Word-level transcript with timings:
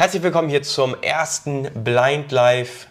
Herzlich 0.00 0.22
willkommen 0.22 0.48
hier 0.48 0.62
zum 0.62 0.96
ersten 1.02 1.84
Blind 1.84 2.32
Live 2.32 2.86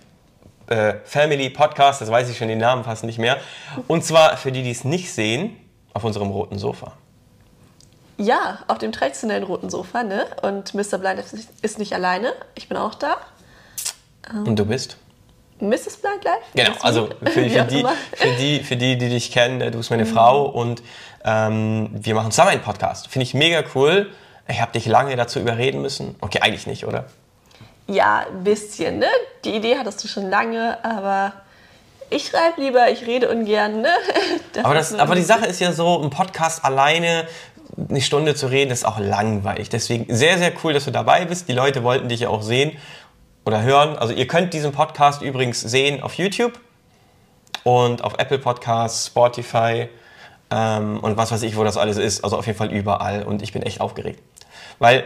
äh, 0.68 0.94
Family 1.06 1.50
Podcast. 1.50 2.02
Das 2.02 2.12
weiß 2.12 2.30
ich 2.30 2.38
schon 2.38 2.50
den 2.50 2.60
Namen 2.60 2.84
fast 2.84 3.04
nicht 3.04 3.18
mehr. 3.18 3.38
Und 3.88 4.06
zwar 4.06 4.38
für 4.38 4.52
die, 4.52 4.62
die 4.62 4.70
es 4.70 4.84
nicht 4.84 5.12
sehen, 5.12 5.58
auf 5.96 6.04
unserem 6.04 6.30
roten 6.30 6.60
Sofa. 6.60 6.92
Ja, 8.18 8.60
auf 8.68 8.78
dem 8.78 8.92
traditionellen 8.92 9.44
roten 9.44 9.72
Sofa, 9.72 10.04
ne? 10.04 10.28
Und 10.44 10.76
Mr. 10.76 11.00
Blind 11.00 11.16
Life 11.18 11.36
ist 11.64 11.80
nicht 11.80 11.94
alleine. 11.94 12.32
Ich 12.54 12.70
bin 12.70 12.78
auch 12.78 12.94
da. 12.94 13.18
Und 14.46 14.60
du 14.60 14.66
bist? 14.66 14.98
Mrs. 15.62 15.98
Blind 15.98 16.24
Life? 16.24 16.44
Genau, 16.54 16.74
also 16.82 17.10
für, 17.24 17.32
für, 17.32 17.42
die, 17.42 17.86
für, 18.14 18.36
die, 18.38 18.60
für 18.60 18.76
die, 18.76 19.00
die 19.00 19.10
dich 19.10 19.32
kennen, 19.32 19.62
äh, 19.62 19.72
du 19.72 19.80
bist 19.80 19.90
meine 19.90 20.06
Frau 20.06 20.46
und 20.46 20.84
ähm, 21.26 21.90
wir 21.92 22.14
machen 22.14 22.30
zusammen 22.30 22.52
einen 22.52 22.62
Podcast. 22.62 23.08
Finde 23.08 23.24
ich 23.24 23.34
mega 23.34 23.64
cool. 23.74 24.12
Ich 24.50 24.62
habe 24.62 24.72
dich 24.72 24.86
lange 24.86 25.16
dazu 25.16 25.40
überreden 25.40 25.82
müssen. 25.82 26.16
Okay, 26.22 26.40
eigentlich 26.42 26.68
nicht, 26.68 26.86
oder? 26.86 27.06
Ja, 27.88 28.26
ein 28.28 28.44
bisschen, 28.44 29.00
ne? 29.00 29.08
Die 29.46 29.56
Idee 29.56 29.78
hattest 29.78 30.04
du 30.04 30.08
schon 30.08 30.30
lange, 30.30 30.84
aber 30.84 31.34
ich 32.10 32.28
schreibe 32.28 32.62
lieber, 32.62 32.90
ich 32.90 33.06
rede 33.06 33.30
ungern, 33.30 33.82
ne? 33.82 33.90
Das 34.54 34.66
Aber, 34.66 34.74
das, 34.74 34.94
aber 34.94 35.16
die 35.16 35.22
Sache 35.22 35.46
ist 35.46 35.60
ja 35.60 35.72
so, 35.72 36.02
ein 36.02 36.10
Podcast 36.10 36.66
alleine 36.66 37.28
eine 37.88 38.02
Stunde 38.02 38.36
zu 38.36 38.48
reden, 38.48 38.72
ist 38.72 38.86
auch 38.86 39.00
langweilig. 39.00 39.70
Deswegen 39.70 40.14
sehr, 40.14 40.38
sehr 40.38 40.52
cool, 40.64 40.74
dass 40.74 40.86
du 40.86 40.92
dabei 40.92 41.26
bist. 41.26 41.48
Die 41.48 41.54
Leute 41.54 41.84
wollten 41.84 42.10
dich 42.10 42.22
ja 42.22 42.30
auch 42.30 42.42
sehen 42.42 42.72
oder 43.46 43.62
hören. 43.62 43.98
Also 43.98 44.14
ihr 44.14 44.28
könnt 44.28 44.54
diesen 44.54 44.72
Podcast 44.72 45.22
übrigens 45.22 45.62
sehen 45.62 46.02
auf 46.02 46.16
YouTube 46.16 46.60
und 47.64 48.04
auf 48.04 48.16
Apple 48.18 48.40
Podcasts, 48.40 49.08
Spotify 49.08 49.88
ähm, 50.52 51.00
und 51.00 51.18
was 51.18 51.32
weiß 51.32 51.44
ich, 51.44 51.56
wo 51.56 51.64
das 51.64 51.78
alles 51.78 51.98
ist. 51.98 52.24
Also 52.24 52.38
auf 52.38 52.48
jeden 52.48 52.58
Fall 52.58 52.72
überall. 52.72 53.24
Und 53.24 53.42
ich 53.42 53.54
bin 53.54 53.62
echt 53.62 53.82
aufgeregt. 53.82 54.22
Weil, 54.80 55.06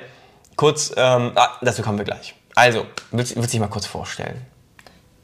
kurz, 0.56 0.92
ähm, 0.96 1.32
ah, 1.36 1.50
dazu 1.62 1.82
kommen 1.82 1.98
wir 1.98 2.06
gleich. 2.06 2.36
Also, 2.56 2.86
willst, 3.12 3.36
willst 3.36 3.50
du 3.50 3.52
dich 3.52 3.60
mal 3.60 3.68
kurz 3.68 3.86
vorstellen? 3.88 4.46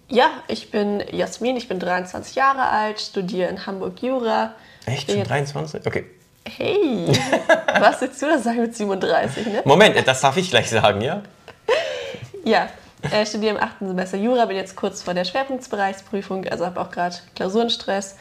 Ja, 0.07 0.29
ich 0.47 0.71
bin 0.71 1.03
Jasmin, 1.11 1.55
ich 1.55 1.67
bin 1.67 1.79
23 1.79 2.35
Jahre 2.35 2.63
alt, 2.67 2.99
studiere 2.99 3.49
in 3.49 3.65
Hamburg 3.67 4.01
Jura. 4.01 4.53
Echt? 4.85 5.07
Schon 5.09 5.19
jetzt- 5.19 5.29
23? 5.29 5.85
Okay. 5.85 6.05
Hey, 6.47 7.07
was 7.79 8.01
willst 8.01 8.19
du 8.21 8.25
das 8.25 8.43
sagen 8.43 8.61
mit 8.61 8.75
37, 8.75 9.45
ne? 9.45 9.61
Moment, 9.65 9.95
das 10.07 10.21
darf 10.21 10.35
ich 10.37 10.49
gleich 10.49 10.69
sagen, 10.69 11.01
ja? 11.01 11.21
Ja, 12.45 12.69
äh, 13.11 13.25
studiere 13.25 13.55
im 13.57 13.61
achten 13.61 13.87
Semester 13.87 14.17
Jura, 14.17 14.45
bin 14.45 14.55
jetzt 14.55 14.75
kurz 14.75 15.03
vor 15.03 15.13
der 15.13 15.25
Schwerpunktsbereichsprüfung, 15.25 16.47
also 16.47 16.65
habe 16.65 16.79
auch 16.81 16.89
gerade 16.89 17.15
Klausurenstress. 17.35 18.15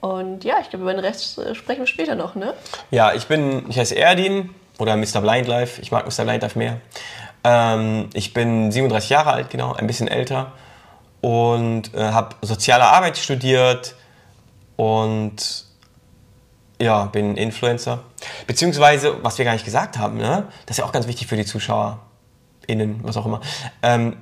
Und 0.00 0.44
ja, 0.44 0.56
ich 0.60 0.68
glaube, 0.70 0.82
über 0.82 0.92
den 0.92 1.00
Rest 1.04 1.38
äh, 1.38 1.54
sprechen 1.54 1.80
wir 1.80 1.86
später 1.86 2.16
noch, 2.16 2.34
ne? 2.34 2.52
Ja, 2.90 3.14
ich 3.14 3.26
bin, 3.28 3.64
ich 3.70 3.78
heiße 3.78 3.94
Erdin 3.94 4.50
oder 4.80 4.96
Mr. 4.96 5.20
Blind 5.20 5.46
Life. 5.46 5.80
Ich 5.80 5.92
mag 5.92 6.06
Mr. 6.06 6.24
Blind 6.24 6.42
Life 6.42 6.58
mehr. 6.58 6.80
Ähm, 7.44 8.10
ich 8.12 8.32
bin 8.32 8.70
37 8.72 9.10
Jahre 9.10 9.32
alt, 9.32 9.50
genau, 9.50 9.72
ein 9.74 9.86
bisschen 9.86 10.08
älter 10.08 10.52
und 11.20 11.94
äh, 11.94 12.10
habe 12.10 12.36
soziale 12.42 12.84
Arbeit 12.84 13.18
studiert 13.18 13.94
und 14.76 15.64
ja, 16.80 17.04
bin 17.04 17.36
Influencer. 17.36 18.02
Beziehungsweise, 18.46 19.22
was 19.22 19.36
wir 19.38 19.44
gar 19.44 19.52
nicht 19.52 19.64
gesagt 19.64 19.98
haben, 19.98 20.16
ne? 20.16 20.46
das 20.66 20.74
ist 20.76 20.78
ja 20.78 20.84
auch 20.86 20.92
ganz 20.92 21.06
wichtig 21.06 21.26
für 21.26 21.36
die 21.36 21.44
ZuschauerInnen, 21.44 23.00
was 23.02 23.16
auch 23.16 23.26
immer. 23.26 23.40
Ähm, 23.82 24.16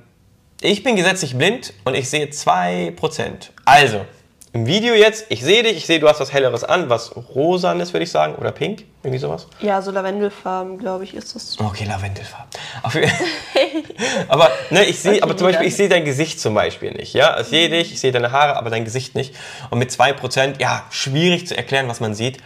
ich 0.61 0.83
bin 0.83 0.97
gesetzlich 0.97 1.37
blind 1.37 1.73
und 1.85 1.95
ich 1.95 2.09
sehe 2.09 2.25
2%. 2.25 3.49
Also, 3.63 4.05
im 4.51 4.65
Video 4.65 4.95
jetzt, 4.95 5.27
ich 5.29 5.43
sehe 5.43 5.61
dich, 5.61 5.77
ich 5.77 5.85
sehe, 5.85 5.99
du 5.99 6.07
hast 6.07 6.19
was 6.19 6.33
Helleres 6.33 6.63
an, 6.63 6.89
was 6.89 7.15
rosanes, 7.35 7.93
würde 7.93 8.03
ich 8.03 8.11
sagen, 8.11 8.35
oder 8.35 8.51
pink, 8.51 8.85
irgendwie 9.03 9.19
sowas. 9.19 9.47
Ja, 9.61 9.81
so 9.81 9.91
Lavendelfarben, 9.91 10.79
glaube 10.79 11.03
ich, 11.03 11.13
ist 11.13 11.35
das. 11.35 11.59
Okay, 11.59 11.85
Lavendelfarben. 11.85 12.49
Aber 14.27 14.49
ne, 14.71 14.85
ich 14.85 14.99
sehe, 14.99 15.13
Okay, 15.13 15.21
aber 15.21 15.37
zum 15.37 15.47
Beispiel, 15.47 15.67
ich 15.67 15.75
sehe 15.75 15.89
dein 15.89 16.05
Gesicht 16.05 16.39
zum 16.39 16.53
Beispiel 16.53 16.91
nicht. 16.91 17.13
Ja, 17.13 17.39
ich 17.39 17.47
sehe 17.47 17.69
dich, 17.69 17.93
ich 17.93 17.99
sehe 17.99 18.11
deine 18.11 18.31
Haare, 18.31 18.55
aber 18.55 18.69
dein 18.69 18.85
Gesicht 18.85 19.15
nicht. 19.15 19.35
Und 19.69 19.79
mit 19.79 19.91
2%, 19.91 20.59
ja, 20.59 20.83
schwierig 20.89 21.47
zu 21.47 21.55
erklären, 21.55 21.87
was 21.87 21.99
man 21.99 22.13
sieht. 22.13 22.37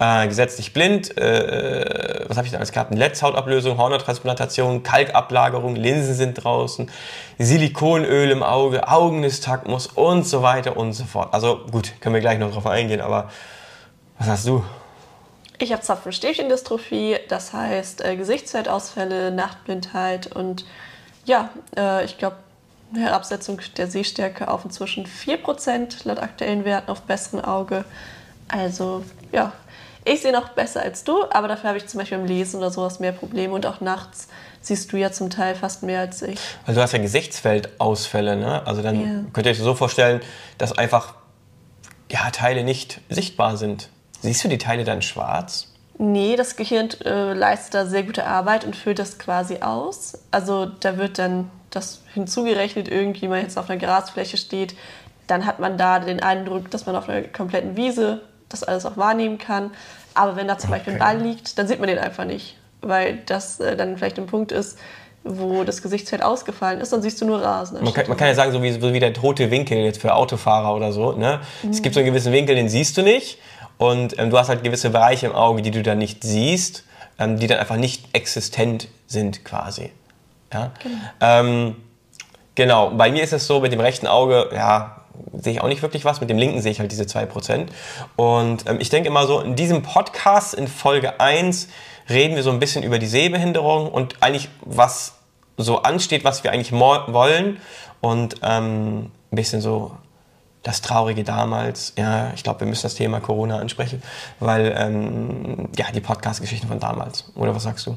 Äh, 0.00 0.26
gesetzlich 0.26 0.72
blind, 0.72 1.16
äh, 1.16 2.24
was 2.26 2.36
habe 2.36 2.46
ich 2.46 2.52
da 2.52 2.58
alles 2.58 2.72
gehabt? 2.72 2.90
Eine 2.90 2.98
Letzthautablösung, 2.98 3.78
Hormontransplantation, 3.78 4.82
Kalkablagerung, 4.82 5.76
Linsen 5.76 6.14
sind 6.14 6.34
draußen, 6.34 6.90
Silikonöl 7.38 8.30
im 8.30 8.42
Auge, 8.42 8.88
Augenystagmus 8.88 9.86
und 9.86 10.26
so 10.26 10.42
weiter 10.42 10.76
und 10.76 10.94
so 10.94 11.04
fort. 11.04 11.32
Also 11.32 11.60
gut, 11.70 11.92
können 12.00 12.14
wir 12.14 12.20
gleich 12.20 12.40
noch 12.40 12.52
drauf 12.52 12.66
eingehen, 12.66 13.00
aber 13.00 13.30
was 14.18 14.28
hast 14.28 14.48
du? 14.48 14.64
Ich 15.58 15.72
habe 15.72 15.82
Zapfenstäbchendystrophie, 15.82 17.18
das 17.28 17.52
heißt 17.52 18.04
äh, 18.04 18.16
Gesichtsfeldausfälle, 18.16 19.30
Nachtblindheit 19.30 20.34
und 20.34 20.64
ja, 21.24 21.50
äh, 21.76 22.04
ich 22.04 22.18
glaube, 22.18 22.36
Herabsetzung 22.94 23.60
der 23.76 23.86
Sehstärke 23.86 24.48
auf 24.48 24.64
inzwischen 24.64 25.06
4% 25.06 26.06
laut 26.06 26.18
aktuellen 26.18 26.64
Werten 26.64 26.90
auf 26.90 27.02
besseren 27.02 27.44
Auge. 27.44 27.84
Also 28.48 29.04
ja, 29.32 29.52
ich 30.04 30.22
sehe 30.22 30.32
noch 30.32 30.50
besser 30.50 30.82
als 30.82 31.04
du, 31.04 31.24
aber 31.30 31.48
dafür 31.48 31.68
habe 31.70 31.78
ich 31.78 31.86
zum 31.86 31.98
Beispiel 31.98 32.18
im 32.18 32.26
Lesen 32.26 32.58
oder 32.58 32.70
sowas 32.70 33.00
mehr 33.00 33.12
Probleme 33.12 33.52
und 33.54 33.66
auch 33.66 33.80
nachts 33.80 34.28
siehst 34.60 34.92
du 34.92 34.96
ja 34.96 35.12
zum 35.12 35.30
Teil 35.30 35.54
fast 35.54 35.82
mehr 35.82 36.00
als 36.00 36.22
ich. 36.22 36.38
Weil 36.66 36.74
du 36.74 36.80
hast 36.82 36.92
ja 36.92 36.98
Gesichtsfeldausfälle, 36.98 38.36
ne? 38.36 38.66
Also 38.66 38.82
dann 38.82 39.00
Ja. 39.00 39.06
könnt 39.32 39.46
ihr 39.46 39.52
euch 39.52 39.58
so 39.58 39.74
vorstellen, 39.74 40.20
dass 40.58 40.76
einfach 40.76 41.14
ja, 42.10 42.30
Teile 42.30 42.64
nicht 42.64 43.00
sichtbar 43.08 43.56
sind. 43.56 43.88
Siehst 44.20 44.44
du 44.44 44.48
die 44.48 44.58
Teile 44.58 44.84
dann 44.84 45.02
schwarz? 45.02 45.68
Nee, 45.98 46.36
das 46.36 46.56
Gehirn 46.56 46.88
äh, 47.04 47.32
leistet 47.34 47.74
da 47.74 47.86
sehr 47.86 48.02
gute 48.02 48.26
Arbeit 48.26 48.64
und 48.64 48.74
füllt 48.74 48.98
das 48.98 49.18
quasi 49.18 49.58
aus. 49.60 50.18
Also 50.30 50.66
da 50.66 50.96
wird 50.98 51.18
dann 51.18 51.50
das 51.70 52.00
hinzugerechnet, 52.12 52.88
irgendwie 52.88 53.28
man 53.28 53.40
jetzt 53.42 53.58
auf 53.58 53.68
einer 53.70 53.78
Grasfläche 53.78 54.36
steht, 54.36 54.74
dann 55.26 55.46
hat 55.46 55.58
man 55.60 55.78
da 55.78 55.98
den 56.00 56.20
Eindruck, 56.22 56.70
dass 56.70 56.86
man 56.86 56.96
auf 56.96 57.08
einer 57.08 57.22
kompletten 57.28 57.76
Wiese 57.76 58.22
das 58.48 58.62
alles 58.62 58.86
auch 58.86 58.96
wahrnehmen 58.96 59.38
kann. 59.38 59.70
Aber 60.14 60.36
wenn 60.36 60.46
da 60.48 60.58
zum 60.58 60.70
Beispiel 60.70 60.94
ein 60.94 61.00
Okay. 61.00 61.14
Ball 61.14 61.22
liegt, 61.22 61.58
dann 61.58 61.66
sieht 61.66 61.80
man 61.80 61.88
den 61.88 61.98
einfach 61.98 62.24
nicht, 62.24 62.56
weil 62.82 63.18
das 63.26 63.60
äh, 63.60 63.76
dann 63.76 63.96
vielleicht 63.96 64.18
ein 64.18 64.26
Punkt 64.26 64.52
ist, 64.52 64.78
wo 65.24 65.64
das 65.64 65.80
Gesichtsfeld 65.82 66.22
ausgefallen 66.22 66.80
ist, 66.80 66.92
dann 66.92 67.00
siehst 67.00 67.20
du 67.20 67.24
nur 67.24 67.42
Rasen. 67.42 67.82
Man 67.82 67.94
kann, 67.94 68.06
man 68.08 68.16
kann 68.16 68.28
ja 68.28 68.34
sagen, 68.34 68.52
so 68.52 68.62
wie, 68.62 68.72
so 68.72 68.92
wie 68.92 69.00
der 69.00 69.14
tote 69.14 69.50
Winkel 69.50 69.78
jetzt 69.78 70.00
für 70.00 70.14
Autofahrer 70.14 70.74
oder 70.74 70.92
so. 70.92 71.12
Ne? 71.12 71.40
Es 71.70 71.80
gibt 71.80 71.94
so 71.94 72.00
einen 72.00 72.08
gewissen 72.08 72.32
Winkel, 72.32 72.54
den 72.54 72.68
siehst 72.68 72.96
du 72.98 73.02
nicht. 73.02 73.38
Und 73.78 74.18
ähm, 74.18 74.30
du 74.30 74.38
hast 74.38 74.50
halt 74.50 74.62
gewisse 74.62 74.90
Bereiche 74.90 75.26
im 75.26 75.32
Auge, 75.32 75.62
die 75.62 75.70
du 75.70 75.82
dann 75.82 75.98
nicht 75.98 76.22
siehst, 76.22 76.84
ähm, 77.18 77.38
die 77.38 77.46
dann 77.46 77.58
einfach 77.58 77.76
nicht 77.76 78.04
existent 78.14 78.88
sind 79.06 79.44
quasi. 79.44 79.90
Ja? 80.52 80.72
Ähm, 81.20 81.76
genau, 82.54 82.90
bei 82.90 83.10
mir 83.10 83.22
ist 83.22 83.32
es 83.32 83.46
so, 83.46 83.60
mit 83.60 83.72
dem 83.72 83.80
rechten 83.80 84.06
Auge, 84.06 84.50
ja, 84.54 85.03
sehe 85.32 85.52
ich 85.52 85.60
auch 85.60 85.68
nicht 85.68 85.82
wirklich 85.82 86.04
was, 86.04 86.20
mit 86.20 86.30
dem 86.30 86.38
linken 86.38 86.60
sehe 86.60 86.72
ich 86.72 86.80
halt 86.80 86.90
diese 86.90 87.04
2%. 87.04 87.66
Und 88.16 88.68
ähm, 88.68 88.78
ich 88.80 88.90
denke 88.90 89.08
immer 89.08 89.26
so, 89.26 89.40
in 89.40 89.56
diesem 89.56 89.82
Podcast 89.82 90.54
in 90.54 90.68
Folge 90.68 91.20
1 91.20 91.68
reden 92.08 92.36
wir 92.36 92.42
so 92.42 92.50
ein 92.50 92.60
bisschen 92.60 92.82
über 92.82 92.98
die 92.98 93.06
Sehbehinderung 93.06 93.90
und 93.90 94.22
eigentlich 94.22 94.48
was 94.62 95.14
so 95.56 95.82
ansteht, 95.82 96.24
was 96.24 96.44
wir 96.44 96.52
eigentlich 96.52 96.72
wollen 96.72 97.58
und 98.00 98.36
ähm, 98.42 99.10
ein 99.30 99.36
bisschen 99.36 99.60
so 99.60 99.92
das 100.62 100.80
Traurige 100.80 101.24
damals. 101.24 101.92
Ja, 101.96 102.32
ich 102.34 102.42
glaube, 102.42 102.60
wir 102.60 102.66
müssen 102.66 102.82
das 102.82 102.94
Thema 102.94 103.20
Corona 103.20 103.58
ansprechen, 103.58 104.02
weil 104.40 104.74
ähm, 104.76 105.68
ja, 105.76 105.86
die 105.92 106.00
Podcast-Geschichten 106.00 106.66
von 106.66 106.80
damals. 106.80 107.30
Oder 107.36 107.54
was 107.54 107.62
sagst 107.62 107.86
du? 107.86 107.96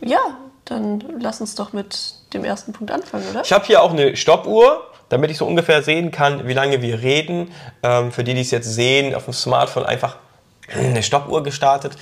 Ja, 0.00 0.20
dann 0.64 1.02
lass 1.20 1.40
uns 1.40 1.54
doch 1.54 1.72
mit 1.72 2.14
dem 2.32 2.44
ersten 2.44 2.72
Punkt 2.72 2.90
anfangen, 2.92 3.24
oder? 3.30 3.42
Ich 3.42 3.52
habe 3.52 3.64
hier 3.64 3.82
auch 3.82 3.92
eine 3.92 4.16
Stoppuhr, 4.16 4.82
damit 5.12 5.30
ich 5.30 5.36
so 5.36 5.46
ungefähr 5.46 5.82
sehen 5.82 6.10
kann, 6.10 6.48
wie 6.48 6.54
lange 6.54 6.80
wir 6.80 7.02
reden. 7.02 7.52
Ähm, 7.82 8.12
für 8.12 8.24
die, 8.24 8.32
die 8.32 8.40
es 8.40 8.50
jetzt 8.50 8.72
sehen, 8.72 9.14
auf 9.14 9.26
dem 9.26 9.34
Smartphone 9.34 9.84
einfach 9.84 10.16
eine 10.74 11.02
Stoppuhr 11.02 11.42
gestartet. 11.42 11.98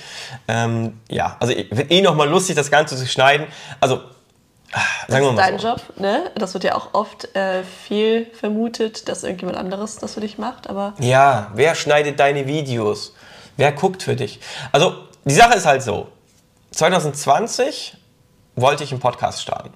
Ähm, 0.47 0.97
ja, 1.09 1.35
also 1.41 1.53
wird 1.53 1.91
eh 1.91 2.01
nochmal 2.01 2.29
lustig, 2.29 2.55
das 2.55 2.71
Ganze 2.71 2.95
zu 2.95 3.05
schneiden. 3.05 3.47
Also, 3.81 3.99
sagen 5.09 5.09
wir 5.09 5.19
Das 5.19 5.19
ist 5.19 5.35
mal 5.35 5.35
dein 5.35 5.59
so. 5.59 5.67
Job, 5.67 5.81
ne? 5.97 6.31
Das 6.35 6.53
wird 6.53 6.63
ja 6.63 6.75
auch 6.75 6.93
oft 6.93 7.35
äh, 7.35 7.63
viel 7.63 8.27
vermutet, 8.33 9.09
dass 9.09 9.23
irgendjemand 9.23 9.57
anderes 9.57 9.97
das 9.97 10.13
für 10.13 10.21
dich 10.21 10.37
macht, 10.37 10.69
aber 10.69 10.93
Ja, 10.99 11.51
wer 11.53 11.75
schneidet 11.75 12.17
deine 12.17 12.47
Videos? 12.47 13.13
Wer 13.57 13.73
guckt 13.73 14.03
für 14.03 14.15
dich? 14.15 14.39
Also, 14.71 14.95
die 15.25 15.33
Sache 15.33 15.55
ist 15.55 15.65
halt 15.65 15.83
so. 15.83 16.07
2020 16.71 17.97
wollte 18.55 18.85
ich 18.85 18.91
einen 18.91 19.01
Podcast 19.01 19.41
starten. 19.41 19.73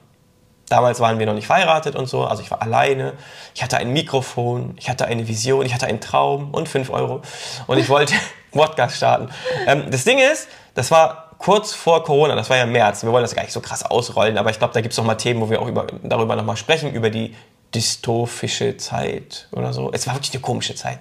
Damals 0.69 0.99
waren 0.99 1.19
wir 1.19 1.25
noch 1.25 1.33
nicht 1.33 1.47
verheiratet 1.47 1.95
und 1.95 2.07
so, 2.07 2.25
also 2.25 2.41
ich 2.41 2.49
war 2.49 2.61
alleine. 2.61 3.13
Ich 3.53 3.61
hatte 3.61 3.77
ein 3.77 3.93
Mikrofon, 3.93 4.73
ich 4.77 4.89
hatte 4.89 5.05
eine 5.05 5.27
Vision, 5.27 5.65
ich 5.65 5.73
hatte 5.73 5.85
einen 5.85 6.01
Traum 6.01 6.51
und 6.51 6.67
5 6.67 6.89
Euro. 6.89 7.21
Und 7.67 7.77
ich 7.77 7.89
wollte 7.89 8.15
Podcast 8.51 8.97
starten. 8.97 9.29
Ähm, 9.67 9.85
das 9.91 10.03
Ding 10.05 10.17
ist, 10.17 10.47
das 10.73 10.89
war 10.89 11.35
kurz 11.37 11.73
vor 11.73 12.03
Corona, 12.03 12.35
das 12.35 12.49
war 12.49 12.57
ja 12.57 12.63
im 12.63 12.71
März. 12.71 13.03
Wir 13.03 13.11
wollen 13.11 13.23
das 13.23 13.35
gar 13.35 13.43
nicht 13.43 13.51
so 13.51 13.61
krass 13.61 13.83
ausrollen, 13.83 14.37
aber 14.37 14.49
ich 14.49 14.57
glaube, 14.57 14.73
da 14.73 14.81
gibt 14.81 14.93
es 14.93 14.97
noch 14.97 15.05
mal 15.05 15.15
Themen, 15.15 15.41
wo 15.41 15.49
wir 15.49 15.61
auch 15.61 15.67
über, 15.67 15.85
darüber 16.03 16.35
noch 16.35 16.45
mal 16.45 16.55
sprechen, 16.55 16.91
über 16.91 17.09
die 17.09 17.35
dystophische 17.73 18.77
Zeit 18.77 19.47
oder 19.51 19.73
so. 19.73 19.91
Es 19.91 20.07
war 20.07 20.15
wirklich 20.15 20.33
eine 20.33 20.41
komische 20.41 20.75
Zeit. 20.75 20.99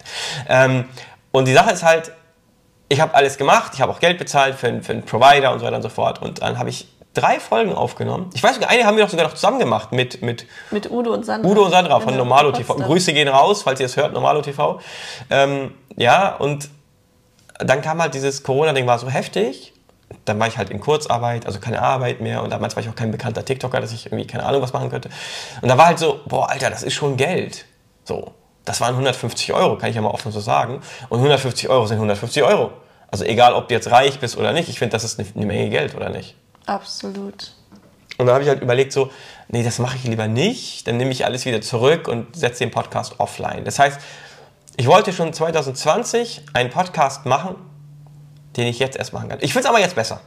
Ähm, 0.49 0.87
und 1.33 1.47
die 1.47 1.53
Sache 1.53 1.73
ist 1.73 1.83
halt, 1.83 2.13
ich 2.89 3.01
habe 3.01 3.15
alles 3.15 3.39
gemacht, 3.39 3.73
ich 3.75 3.81
habe 3.81 3.93
auch 3.93 4.01
Geld 4.01 4.19
bezahlt 4.19 4.57
für, 4.57 4.83
für 4.83 4.93
einen 4.93 5.05
Provider 5.05 5.53
und 5.53 5.61
so 5.61 5.67
weiter 5.67 5.77
und 5.77 5.83
so 5.83 5.89
fort. 5.89 6.21
Und 6.21 6.43
dann 6.43 6.59
habe 6.59 6.69
ich 6.69 6.87
drei 7.15 7.41
Folgen 7.41 7.73
aufgenommen. 7.73 8.31
Ich 8.35 8.43
weiß 8.43 8.55
sogar, 8.57 8.71
eine 8.71 8.85
haben 8.85 8.97
wir 8.97 9.05
doch 9.05 9.11
sogar 9.11 9.27
noch 9.27 9.35
zusammen 9.35 9.59
gemacht 9.59 9.93
mit, 9.93 10.23
mit 10.23 10.47
Mit 10.71 10.91
Udo 10.91 11.13
und 11.15 11.25
Sandra. 11.25 11.49
Udo 11.49 11.65
und 11.65 11.71
Sandra 11.71 12.01
von 12.01 12.13
Ja, 12.13 12.19
Normalo 12.19 12.53
TV. 12.53 12.75
Grüße 12.75 13.13
gehen 13.13 13.29
raus, 13.29 13.63
falls 13.63 13.81
ihr 13.81 13.87
es 13.87 13.97
hört, 13.97 14.13
Normalo 14.13 14.43
TV. 14.43 14.81
Ähm, 15.31 15.73
ja, 15.97 16.35
und 16.37 16.69
dann 17.59 17.81
kam 17.81 18.03
halt 18.03 18.15
dieses 18.15 18.43
Corona-Ding, 18.43 18.87
war 18.87 18.99
so 18.99 19.09
heftig. 19.09 19.73
Dann 20.25 20.39
war 20.39 20.49
ich 20.49 20.59
halt 20.59 20.71
in 20.71 20.81
Kurzarbeit, 20.81 21.47
also 21.47 21.61
keine 21.61 21.81
Arbeit 21.81 22.21
mehr. 22.21 22.43
Und 22.43 22.51
damals 22.51 22.77
war 22.77 22.83
ich 22.83 22.89
auch 22.89 22.95
kein 22.95 23.11
bekannter 23.11 23.45
TikToker, 23.45 23.81
dass 23.81 23.93
ich 23.93 24.07
irgendwie 24.07 24.27
keine 24.27 24.45
Ahnung 24.45 24.61
was 24.61 24.73
machen 24.73 24.91
könnte. 24.91 25.09
Und 25.63 25.69
da 25.69 25.79
war 25.79 25.87
halt 25.87 25.99
so, 25.99 26.21
boah, 26.27 26.51
Alter, 26.51 26.71
das 26.71 26.83
ist 26.83 26.95
schon 26.95 27.17
Geld. 27.17 27.65
So, 28.05 28.33
das 28.65 28.81
waren 28.81 28.91
150 28.95 29.53
Euro, 29.53 29.77
kann 29.77 29.91
ich 29.91 29.97
ja 29.97 30.03
mal 30.03 30.11
offen 30.11 30.33
so 30.33 30.41
sagen. 30.41 30.81
Und 31.09 31.19
150 31.19 31.69
Euro 31.69 31.87
sind 31.87 31.97
150 31.97 32.43
Euro. 32.43 32.73
Also 33.11 33.25
egal, 33.25 33.55
ob 33.55 33.69
du 33.69 33.75
jetzt 33.75 33.91
reich 33.91 34.19
bist 34.19 34.37
oder 34.37 34.53
nicht, 34.53 34.69
ich 34.69 34.79
finde, 34.79 34.93
das 34.93 35.05
ist 35.05 35.21
eine 35.21 35.47
Menge 35.47 35.71
Geld, 35.71 35.95
oder 35.95 36.09
nicht? 36.11 36.37
Absolut. 36.67 37.53
Und 38.17 38.27
dann 38.27 38.35
habe 38.35 38.45
ich 38.45 38.49
halt 38.49 38.63
überlegt, 38.63 38.93
so, 38.93 39.11
nee, 39.49 39.63
das 39.63 39.79
mache 39.79 39.97
ich 39.97 40.05
lieber 40.05 40.29
nicht. 40.29 40.87
Dann 40.87 40.97
nehme 40.97 41.11
ich 41.11 41.25
alles 41.25 41.45
wieder 41.45 41.61
zurück 41.61 42.07
und 42.09 42.37
setze 42.37 42.61
den 42.61 42.71
Podcast 42.71 43.19
offline. 43.19 43.65
Das 43.65 43.79
heißt, 43.79 44.01
ich 44.77 44.87
wollte 44.87 45.13
schon 45.13 45.33
2020 45.33 46.43
einen 46.53 46.71
Podcast 46.71 47.27
machen, 47.27 47.57
den 48.57 48.67
ich 48.67 48.79
jetzt 48.79 48.97
erst 48.97 49.13
machen 49.13 49.29
kann. 49.29 49.39
Ich 49.41 49.53
finde 49.53 49.67
es 49.69 49.71
aber 49.71 49.81
jetzt 49.81 49.97
besser. 49.97 50.21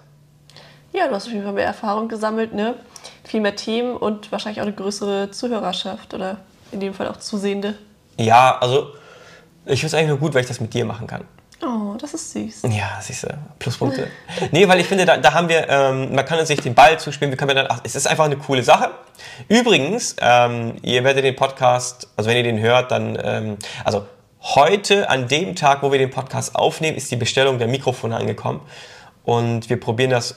Ja, 0.94 1.08
du 1.08 1.16
hast 1.16 1.28
auf 1.28 1.32
jeden 1.32 1.44
Fall 1.44 1.54
mehr 1.54 1.66
Erfahrung 1.66 2.08
gesammelt, 2.08 2.54
ne? 2.54 2.76
Viel 3.24 3.42
mehr 3.42 3.56
Themen 3.56 3.96
und 3.96 4.32
wahrscheinlich 4.32 4.62
auch 4.62 4.66
eine 4.66 4.76
größere 4.76 5.32
Zuhörerschaft 5.32 6.14
oder 6.14 6.38
in 6.72 6.80
dem 6.80 6.94
Fall 6.94 7.08
auch 7.08 7.18
Zusehende. 7.18 7.76
Ja, 8.18 8.58
also 8.60 8.94
ich 9.66 9.82
finde 9.82 9.88
es 9.88 9.94
eigentlich 9.94 10.10
nur 10.10 10.20
gut, 10.20 10.34
weil 10.34 10.42
ich 10.42 10.48
das 10.48 10.60
mit 10.60 10.74
dir 10.74 10.86
machen 10.86 11.08
kann. 11.08 11.26
Oh, 11.62 11.96
das 12.00 12.14
ist 12.14 12.32
süß. 12.34 12.62
Ja, 12.70 13.00
siehst 13.02 13.24
du, 13.24 13.38
Pluspunkte. 13.58 14.08
nee, 14.52 14.68
weil 14.68 14.80
ich 14.80 14.88
finde, 14.88 15.06
da, 15.06 15.18
da 15.18 15.34
haben 15.34 15.50
wir, 15.50 15.68
ähm, 15.68 16.14
man 16.14 16.24
kann 16.24 16.46
sich 16.46 16.62
den 16.62 16.76
Ball 16.76 17.00
zuspielen, 17.00 17.32
wir 17.32 17.38
können 17.38 17.56
dann, 17.56 17.68
ach, 17.70 17.82
es 17.84 17.96
ist 17.96 18.08
einfach 18.08 18.26
eine 18.26 18.38
coole 18.38 18.62
Sache. 18.62 18.92
Übrigens, 19.48 20.16
ähm, 20.22 20.76
ihr 20.84 21.04
werdet 21.04 21.24
den 21.24 21.36
Podcast, 21.36 22.10
also 22.16 22.30
wenn 22.30 22.38
ihr 22.38 22.44
den 22.44 22.60
hört, 22.60 22.92
dann, 22.92 23.18
ähm, 23.24 23.58
also 23.84 24.06
heute, 24.42 25.10
an 25.10 25.28
dem 25.28 25.56
Tag, 25.56 25.82
wo 25.82 25.92
wir 25.92 25.98
den 25.98 26.12
Podcast 26.12 26.56
aufnehmen, 26.56 26.96
ist 26.96 27.10
die 27.10 27.16
Bestellung 27.16 27.58
der 27.58 27.68
Mikrofone 27.68 28.16
angekommen. 28.16 28.62
Und 29.24 29.70
wir 29.70 29.80
probieren 29.80 30.12
das 30.12 30.36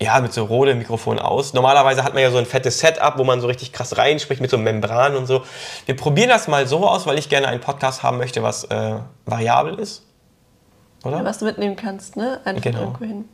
ja, 0.00 0.20
mit 0.20 0.32
so 0.32 0.44
Rode-Mikrofon 0.44 1.18
aus. 1.18 1.54
Normalerweise 1.54 2.04
hat 2.04 2.14
man 2.14 2.22
ja 2.22 2.30
so 2.30 2.38
ein 2.38 2.46
fettes 2.46 2.78
Setup, 2.78 3.14
wo 3.16 3.24
man 3.24 3.40
so 3.40 3.46
richtig 3.46 3.72
krass 3.72 3.96
reinspricht 3.96 4.40
mit 4.40 4.50
so 4.50 4.58
Membran 4.58 5.16
und 5.16 5.26
so. 5.26 5.42
Wir 5.86 5.96
probieren 5.96 6.28
das 6.28 6.46
mal 6.46 6.66
so 6.66 6.86
aus, 6.86 7.06
weil 7.06 7.18
ich 7.18 7.28
gerne 7.28 7.48
einen 7.48 7.60
Podcast 7.60 8.02
haben 8.02 8.18
möchte, 8.18 8.42
was 8.42 8.64
äh, 8.64 8.96
variabel 9.24 9.74
ist. 9.78 10.07
Oder? 11.04 11.24
Was 11.24 11.38
du 11.38 11.44
mitnehmen 11.44 11.76
kannst, 11.76 12.16
ne? 12.16 12.40
Einfach 12.44 12.62
Genau. 12.62 12.80
irgendwo 12.80 13.04
hin. 13.04 13.28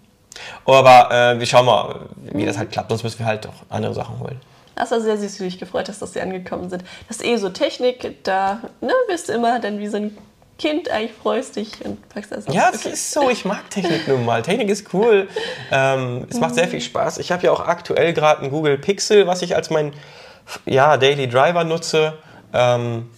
Aber 0.66 1.10
äh, 1.10 1.38
wir 1.38 1.46
schauen 1.46 1.66
mal, 1.66 2.00
wie 2.16 2.44
das 2.44 2.58
halt 2.58 2.72
klappt. 2.72 2.88
Sonst 2.90 3.04
müssen 3.04 3.20
wir 3.20 3.26
halt 3.26 3.46
auch 3.46 3.54
andere 3.70 3.94
Sachen 3.94 4.18
holen. 4.18 4.40
Das 4.76 4.90
war 4.90 5.00
sehr 5.00 5.16
süß, 5.16 5.40
wie 5.40 5.44
dich 5.44 5.58
gefreut 5.58 5.88
hast, 5.88 6.02
dass 6.02 6.12
sie 6.12 6.20
angekommen 6.20 6.68
sind. 6.68 6.84
Das 7.06 7.18
ist 7.18 7.24
eh 7.24 7.36
so 7.36 7.48
Technik, 7.50 8.24
da 8.24 8.60
ne, 8.80 8.92
bist 9.08 9.28
du 9.28 9.32
immer 9.32 9.60
dann 9.60 9.78
wie 9.78 9.86
so 9.86 9.98
ein 9.98 10.18
Kind, 10.58 10.88
eigentlich 10.88 11.12
freust 11.12 11.56
dich 11.56 11.84
und 11.84 12.08
packst 12.08 12.30
das 12.30 12.46
aus. 12.46 12.54
Ja, 12.54 12.70
das 12.70 12.86
ist 12.86 13.10
so. 13.10 13.28
Ich 13.28 13.44
mag 13.44 13.68
Technik 13.70 14.06
nun 14.06 14.24
mal. 14.24 14.42
Technik 14.42 14.68
ist 14.68 14.92
cool. 14.94 15.28
Ähm, 15.72 16.26
es 16.30 16.38
macht 16.38 16.54
sehr 16.54 16.68
viel 16.68 16.80
Spaß. 16.80 17.18
Ich 17.18 17.32
habe 17.32 17.42
ja 17.42 17.50
auch 17.50 17.60
aktuell 17.60 18.12
gerade 18.12 18.42
ein 18.42 18.50
Google 18.50 18.78
Pixel, 18.78 19.26
was 19.26 19.42
ich 19.42 19.56
als 19.56 19.70
mein 19.70 19.92
ja, 20.64 20.96
Daily 20.96 21.28
Driver 21.28 21.64
nutze. 21.64 22.14
Ähm, 22.52 23.10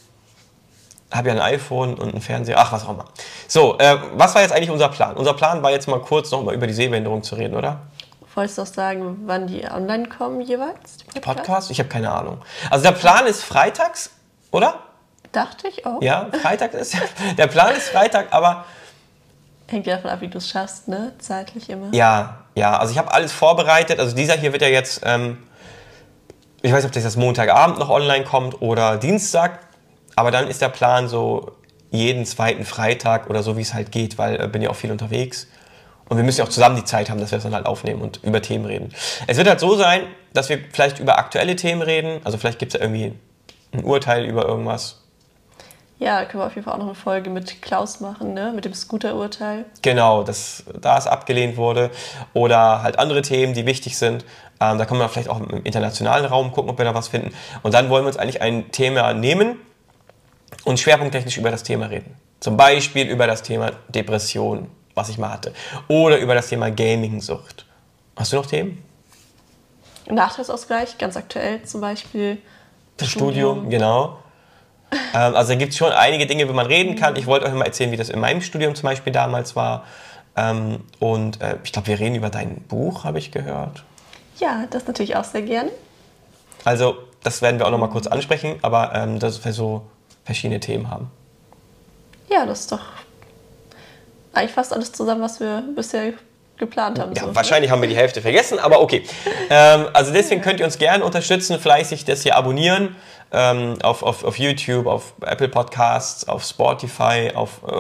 habe 1.12 1.29
ja 1.29 1.35
ein 1.35 1.41
iPhone 1.41 1.94
und 1.94 2.14
ein 2.14 2.20
Fernseher. 2.20 2.58
Ach, 2.58 2.73
was 2.73 2.85
auch 2.85 2.91
immer. 2.91 3.05
So, 3.49 3.79
äh, 3.79 3.97
was 4.14 4.35
war 4.35 4.43
jetzt 4.43 4.53
eigentlich 4.53 4.70
unser 4.70 4.88
Plan? 4.88 5.17
Unser 5.17 5.35
Plan 5.35 5.62
war 5.62 5.70
jetzt 5.70 5.87
mal 5.88 6.00
kurz 6.00 6.31
noch 6.31 6.43
mal 6.43 6.55
über 6.55 6.67
die 6.67 6.73
Sehbehinderung 6.73 7.23
zu 7.23 7.37
reden, 7.37 7.55
oder? 7.56 7.81
Wolltest 8.35 8.58
du 8.58 8.62
auch 8.62 8.67
sagen, 8.67 9.23
wann 9.25 9.47
die 9.47 9.64
online 9.64 10.08
kommen 10.08 10.41
jeweils? 10.43 10.99
die 11.14 11.20
Podcasts? 11.20 11.47
Podcast? 11.47 11.70
Ich 11.70 11.79
habe 11.79 11.88
keine 11.88 12.11
Ahnung. 12.12 12.38
Also 12.70 12.82
der 12.85 12.93
Plan 12.93 13.26
ist 13.26 13.43
freitags, 13.43 14.11
oder? 14.50 14.81
Dachte 15.32 15.69
ich 15.69 15.87
auch. 15.87 16.03
Ja, 16.03 16.29
Freitag 16.43 16.75
ist 16.75 16.97
der 17.38 17.47
Plan 17.47 17.75
ist 17.75 17.88
Freitag, 17.88 18.26
aber 18.32 18.64
Hängt 19.69 19.87
ja 19.87 19.97
davon 19.97 20.11
ab, 20.11 20.20
wie 20.20 20.29
du 20.29 20.38
es 20.38 20.49
schaffst, 20.49 20.87
ne? 20.87 21.12
Zeitlich 21.19 21.69
immer. 21.70 21.88
ja, 21.93 22.38
ja, 22.55 22.79
also 22.79 22.93
ich 22.93 22.99
habe 22.99 23.12
alles 23.12 23.32
vorbereitet. 23.32 23.99
Also 23.99 24.14
dieser 24.14 24.35
hier 24.35 24.53
wird 24.53 24.62
ja 24.62 24.69
jetzt, 24.69 25.03
ähm, 25.05 25.38
ich 26.62 26.73
weiß 26.73 26.79
nicht, 26.85 26.87
ob 26.87 26.93
das 26.93 27.05
jetzt 27.05 27.17
Montagabend 27.17 27.79
noch 27.79 27.91
online 27.91 28.25
kommt 28.25 28.62
oder 28.62 28.97
Dienstag, 28.97 29.65
aber 30.16 30.30
dann 30.30 30.48
ist 30.48 30.62
der 30.62 30.70
Plan 30.70 31.08
so 31.08 31.52
jeden 31.90 32.24
zweiten 32.24 32.64
Freitag 32.64 33.30
oder 33.30 33.42
so, 33.42 33.56
wie 33.56 33.62
es 33.62 33.74
halt 33.74 33.92
geht, 33.92 34.18
weil 34.18 34.40
äh, 34.40 34.48
bin 34.48 34.62
ja 34.62 34.70
auch 34.70 34.76
viel 34.76 34.90
unterwegs. 34.90 35.46
Und 36.08 36.16
wir 36.16 36.24
müssen 36.24 36.38
ja 36.38 36.44
auch 36.44 36.50
zusammen 36.50 36.76
die 36.76 36.84
Zeit 36.84 37.10
haben, 37.10 37.20
dass 37.20 37.32
wir 37.32 37.38
es 37.38 37.44
dann 37.44 37.54
halt 37.54 37.66
aufnehmen 37.66 38.00
und 38.00 38.22
über 38.22 38.40
Themen 38.40 38.64
reden. 38.64 38.92
Es 39.26 39.38
wird 39.38 39.48
halt 39.48 39.60
so 39.60 39.76
sein, 39.76 40.02
dass 40.32 40.48
wir 40.48 40.58
vielleicht 40.72 41.00
über 41.00 41.18
aktuelle 41.18 41.56
Themen 41.56 41.82
reden. 41.82 42.20
Also 42.24 42.38
vielleicht 42.38 42.58
gibt 42.58 42.74
es 42.74 42.80
ja 42.80 42.84
irgendwie 42.84 43.12
ein 43.72 43.84
Urteil 43.84 44.24
über 44.24 44.46
irgendwas. 44.46 45.02
Ja, 45.98 46.20
da 46.20 46.26
können 46.26 46.42
wir 46.42 46.46
auf 46.46 46.54
jeden 46.54 46.64
Fall 46.64 46.74
auch 46.74 46.78
noch 46.78 46.86
eine 46.86 46.94
Folge 46.94 47.30
mit 47.30 47.62
Klaus 47.62 48.00
machen, 48.00 48.34
ne? 48.34 48.52
Mit 48.54 48.66
dem 48.66 48.74
Scooter-Urteil. 48.74 49.64
Genau, 49.80 50.22
dass 50.22 50.64
da 50.80 50.98
es 50.98 51.06
abgelehnt 51.06 51.56
wurde. 51.56 51.90
Oder 52.34 52.82
halt 52.82 52.98
andere 52.98 53.22
Themen, 53.22 53.54
die 53.54 53.64
wichtig 53.64 53.96
sind. 53.96 54.24
Ähm, 54.60 54.78
da 54.78 54.84
können 54.84 55.00
wir 55.00 55.08
vielleicht 55.08 55.30
auch 55.30 55.40
im 55.40 55.64
internationalen 55.64 56.26
Raum 56.26 56.52
gucken, 56.52 56.70
ob 56.70 56.78
wir 56.78 56.84
da 56.84 56.94
was 56.94 57.08
finden. 57.08 57.34
Und 57.62 57.72
dann 57.72 57.88
wollen 57.88 58.04
wir 58.04 58.08
uns 58.08 58.19
eigentlich 58.19 58.42
ein 58.42 58.70
Thema 58.70 59.14
nehmen 59.14 59.56
und 60.66 60.80
schwerpunkttechnisch 60.80 61.38
über 61.38 61.52
das 61.52 61.62
Thema 61.62 61.86
reden. 61.86 62.16
Zum 62.40 62.56
Beispiel 62.56 63.08
über 63.08 63.28
das 63.28 63.42
Thema 63.42 63.70
Depression, 63.88 64.68
was 64.94 65.08
ich 65.08 65.16
mal 65.16 65.30
hatte. 65.30 65.52
Oder 65.86 66.18
über 66.18 66.34
das 66.34 66.48
Thema 66.48 66.70
Gaming-Sucht. 66.70 67.64
Hast 68.16 68.32
du 68.32 68.36
noch 68.36 68.46
Themen? 68.46 68.82
Nachteilsausgleich, 70.10 70.98
ganz 70.98 71.16
aktuell 71.16 71.62
zum 71.62 71.80
Beispiel. 71.80 72.38
Das 72.96 73.08
Studium, 73.08 73.70
genau. 73.70 74.18
Ähm, 74.90 75.36
also 75.36 75.52
da 75.52 75.54
gibt 75.54 75.72
es 75.72 75.78
schon 75.78 75.92
einige 75.92 76.26
Dinge, 76.26 76.48
wo 76.48 76.52
man 76.52 76.66
reden 76.66 76.96
kann. 76.96 77.14
Ich 77.14 77.26
wollte 77.26 77.46
euch 77.46 77.52
mal 77.52 77.64
erzählen, 77.64 77.92
wie 77.92 77.96
das 77.96 78.08
in 78.08 78.19
meinem 78.19 78.40
Studium 78.40 78.74
zum 78.74 78.88
Beispiel 78.88 79.12
damals 79.12 79.54
war. 79.54 79.84
Ähm, 80.36 80.80
und 80.98 81.40
äh, 81.40 81.58
ich 81.62 81.70
glaube, 81.70 81.86
wir 81.86 82.00
reden 82.00 82.16
über 82.16 82.30
dein 82.30 82.62
Buch, 82.62 83.04
habe 83.04 83.20
ich 83.20 83.30
gehört. 83.30 83.84
Ja, 84.38 84.66
das 84.70 84.86
natürlich 84.88 85.14
auch 85.14 85.24
sehr 85.24 85.42
gern. 85.42 85.69
Also, 86.64 86.96
das 87.22 87.40
werden 87.40 87.60
wir 87.60 87.66
auch 87.66 87.70
noch 87.70 87.78
mal 87.78 87.88
kurz 87.88 88.08
ansprechen, 88.08 88.56
aber 88.62 88.92
ähm, 88.94 89.20
dass 89.20 89.44
wir 89.44 89.52
so 89.52 89.82
verschiedene 90.26 90.61
Themen 90.61 90.90
haben. 90.90 91.11
Ja, 92.28 92.44
das 92.44 92.61
ist 92.61 92.73
doch 92.73 92.81
eigentlich 94.34 94.52
fast 94.52 94.73
alles 94.73 94.93
zusammen, 94.93 95.23
was 95.23 95.40
wir 95.40 95.62
bisher 95.75 96.12
geplant 96.58 96.99
haben. 96.99 97.12
Ja, 97.14 97.23
so, 97.23 97.28
ne? 97.28 97.34
wahrscheinlich 97.34 97.70
haben 97.70 97.81
wir 97.81 97.88
die 97.88 97.96
Hälfte 97.96 98.20
vergessen, 98.20 98.58
aber 98.58 98.81
okay. 98.81 99.05
Ähm, 99.49 99.87
also 99.93 100.12
deswegen 100.12 100.43
könnt 100.43 100.58
ihr 100.58 100.67
uns 100.67 100.78
gerne 100.78 101.05
unterstützen, 101.05 101.58
fleißig 101.58 102.05
das 102.05 102.23
hier 102.23 102.37
abonnieren. 102.37 102.96
Ähm, 103.32 103.77
auf, 103.82 104.03
auf, 104.03 104.24
auf 104.24 104.39
YouTube, 104.39 104.86
auf 104.86 105.15
Apple 105.20 105.48
Podcasts, 105.48 106.29
auf 106.29 106.44
Spotify, 106.44 107.32
auf 107.34 107.60
äh, 107.67 107.72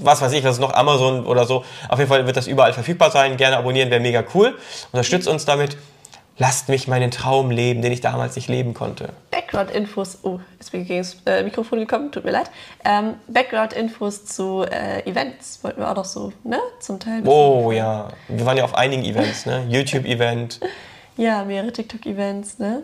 was 0.00 0.22
weiß 0.22 0.32
ich, 0.32 0.44
was 0.44 0.54
ist 0.54 0.60
noch, 0.60 0.72
Amazon 0.74 1.26
oder 1.26 1.44
so. 1.44 1.64
Auf 1.88 1.98
jeden 1.98 2.08
Fall 2.08 2.24
wird 2.26 2.36
das 2.36 2.46
überall 2.46 2.72
verfügbar 2.72 3.10
sein. 3.10 3.36
Gerne 3.36 3.56
abonnieren, 3.56 3.90
wäre 3.90 4.00
mega 4.00 4.24
cool. 4.34 4.56
Unterstützt 4.92 5.28
uns 5.28 5.44
damit. 5.44 5.76
Lasst 6.38 6.68
mich 6.68 6.88
meinen 6.88 7.10
Traum 7.10 7.50
leben, 7.50 7.82
den 7.82 7.92
ich 7.92 8.00
damals 8.00 8.36
nicht 8.36 8.48
leben 8.48 8.72
konnte. 8.72 9.10
Background-Infos. 9.30 10.20
Oh, 10.22 10.40
jetzt 10.58 10.72
bin 10.72 10.82
ich 10.82 10.88
gegen 10.88 11.00
das 11.00 11.16
äh, 11.26 11.42
Mikrofon 11.42 11.78
gekommen, 11.80 12.10
tut 12.10 12.24
mir 12.24 12.30
leid. 12.30 12.50
Ähm, 12.84 13.14
Background-Infos 13.28 14.24
zu 14.24 14.64
äh, 14.64 15.08
Events 15.08 15.62
wollten 15.62 15.80
wir 15.80 15.90
auch 15.90 15.96
noch 15.96 16.04
so, 16.06 16.32
ne? 16.42 16.58
Zum 16.80 16.98
Teil. 16.98 17.22
Oh 17.26 17.70
ja, 17.70 18.08
wir 18.28 18.46
waren 18.46 18.56
ja 18.56 18.64
auf 18.64 18.74
einigen 18.74 19.04
Events, 19.04 19.44
ne? 19.44 19.66
YouTube-Event. 19.68 20.60
Ja, 21.18 21.44
mehrere 21.44 21.72
TikTok-Events, 21.72 22.58
ne? 22.58 22.82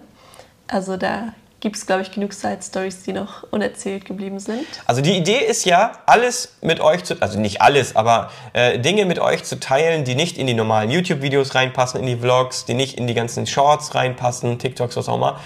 Also 0.66 0.98
da 0.98 1.32
gibt 1.60 1.76
es, 1.76 1.86
glaube 1.86 2.02
ich, 2.02 2.12
genug 2.12 2.32
Side-Stories, 2.32 3.02
die 3.02 3.12
noch 3.12 3.44
unerzählt 3.50 4.04
geblieben 4.04 4.38
sind. 4.38 4.64
Also 4.86 5.00
die 5.00 5.16
Idee 5.16 5.38
ist 5.38 5.64
ja, 5.64 5.92
alles 6.06 6.56
mit 6.60 6.80
euch 6.80 7.02
zu, 7.04 7.20
also 7.20 7.40
nicht 7.40 7.60
alles, 7.60 7.96
aber 7.96 8.30
äh, 8.52 8.78
Dinge 8.78 9.06
mit 9.06 9.18
euch 9.18 9.42
zu 9.42 9.58
teilen, 9.58 10.04
die 10.04 10.14
nicht 10.14 10.38
in 10.38 10.46
die 10.46 10.54
normalen 10.54 10.90
YouTube-Videos 10.90 11.54
reinpassen, 11.54 12.00
in 12.00 12.06
die 12.06 12.16
Vlogs, 12.16 12.64
die 12.64 12.74
nicht 12.74 12.96
in 12.96 13.06
die 13.06 13.14
ganzen 13.14 13.46
Shorts 13.46 13.94
reinpassen, 13.94 14.58
TikToks, 14.58 14.96
was 14.96 15.08
auch 15.08 15.16
immer. 15.16 15.40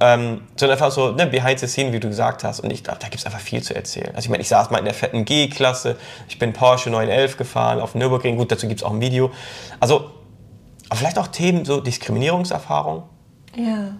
Ähm, 0.00 0.42
sondern 0.54 0.78
einfach 0.78 0.92
so 0.92 1.10
ne, 1.10 1.26
behind 1.26 1.58
the 1.58 1.66
scene, 1.66 1.92
wie 1.92 1.98
du 1.98 2.06
gesagt 2.06 2.44
hast. 2.44 2.60
Und 2.60 2.72
ich 2.72 2.84
glaube, 2.84 3.00
da 3.00 3.08
gibt 3.08 3.18
es 3.18 3.26
einfach 3.26 3.40
viel 3.40 3.64
zu 3.64 3.74
erzählen. 3.74 4.10
Also 4.14 4.26
ich 4.26 4.28
meine, 4.28 4.42
ich 4.42 4.48
saß 4.48 4.70
mal 4.70 4.78
in 4.78 4.84
der 4.84 4.94
fetten 4.94 5.24
G-Klasse, 5.24 5.96
ich 6.28 6.38
bin 6.38 6.52
Porsche 6.52 6.90
911 6.90 7.36
gefahren, 7.36 7.80
auf 7.80 7.96
Nürburgring, 7.96 8.36
gut, 8.36 8.52
dazu 8.52 8.68
gibt 8.68 8.80
es 8.80 8.84
auch 8.86 8.92
ein 8.92 9.00
Video. 9.00 9.32
Also, 9.80 10.12
aber 10.88 10.98
vielleicht 10.98 11.18
auch 11.18 11.26
Themen, 11.26 11.64
so 11.64 11.80
Diskriminierungserfahrung. 11.80 13.02
Ja. 13.56 13.96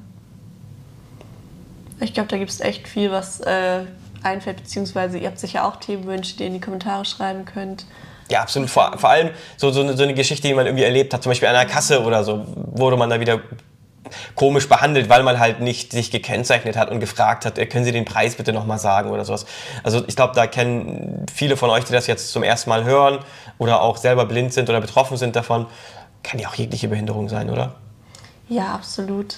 Ich 2.00 2.14
glaube, 2.14 2.28
da 2.28 2.38
gibt 2.38 2.50
es 2.50 2.60
echt 2.60 2.86
viel, 2.86 3.10
was 3.10 3.40
äh, 3.40 3.80
einfällt, 4.22 4.58
beziehungsweise 4.58 5.18
ihr 5.18 5.28
habt 5.28 5.38
sicher 5.38 5.66
auch 5.66 5.76
Themenwünsche, 5.76 6.36
die 6.36 6.42
ihr 6.42 6.48
in 6.48 6.54
die 6.54 6.60
Kommentare 6.60 7.04
schreiben 7.04 7.44
könnt. 7.44 7.86
Ja, 8.30 8.42
absolut. 8.42 8.70
Vor, 8.70 8.96
vor 8.98 9.10
allem 9.10 9.30
so, 9.56 9.70
so, 9.70 9.80
eine, 9.80 9.96
so 9.96 10.02
eine 10.02 10.14
Geschichte, 10.14 10.48
die 10.48 10.54
man 10.54 10.66
irgendwie 10.66 10.84
erlebt 10.84 11.14
hat, 11.14 11.22
zum 11.22 11.30
Beispiel 11.30 11.48
an 11.48 11.56
einer 11.56 11.68
Kasse 11.68 12.02
oder 12.02 12.24
so, 12.24 12.44
wurde 12.54 12.96
man 12.96 13.10
da 13.10 13.20
wieder 13.20 13.40
komisch 14.34 14.68
behandelt, 14.68 15.08
weil 15.08 15.22
man 15.22 15.38
halt 15.38 15.60
nicht 15.60 15.92
sich 15.92 16.10
gekennzeichnet 16.10 16.76
hat 16.76 16.90
und 16.90 17.00
gefragt 17.00 17.44
hat, 17.44 17.58
äh, 17.58 17.66
können 17.66 17.84
Sie 17.84 17.92
den 17.92 18.04
Preis 18.04 18.36
bitte 18.36 18.52
nochmal 18.52 18.78
sagen 18.78 19.10
oder 19.10 19.24
sowas. 19.24 19.46
Also 19.82 20.02
ich 20.06 20.16
glaube, 20.16 20.34
da 20.34 20.46
kennen 20.46 21.26
viele 21.32 21.56
von 21.56 21.70
euch, 21.70 21.84
die 21.84 21.92
das 21.92 22.06
jetzt 22.06 22.30
zum 22.30 22.42
ersten 22.42 22.70
Mal 22.70 22.84
hören 22.84 23.18
oder 23.58 23.82
auch 23.82 23.96
selber 23.96 24.26
blind 24.26 24.52
sind 24.52 24.68
oder 24.70 24.80
betroffen 24.80 25.16
sind 25.16 25.36
davon, 25.36 25.66
kann 26.22 26.38
ja 26.38 26.48
auch 26.48 26.54
jegliche 26.54 26.88
Behinderung 26.88 27.28
sein, 27.28 27.50
oder? 27.50 27.74
Ja, 28.48 28.74
absolut. 28.74 29.36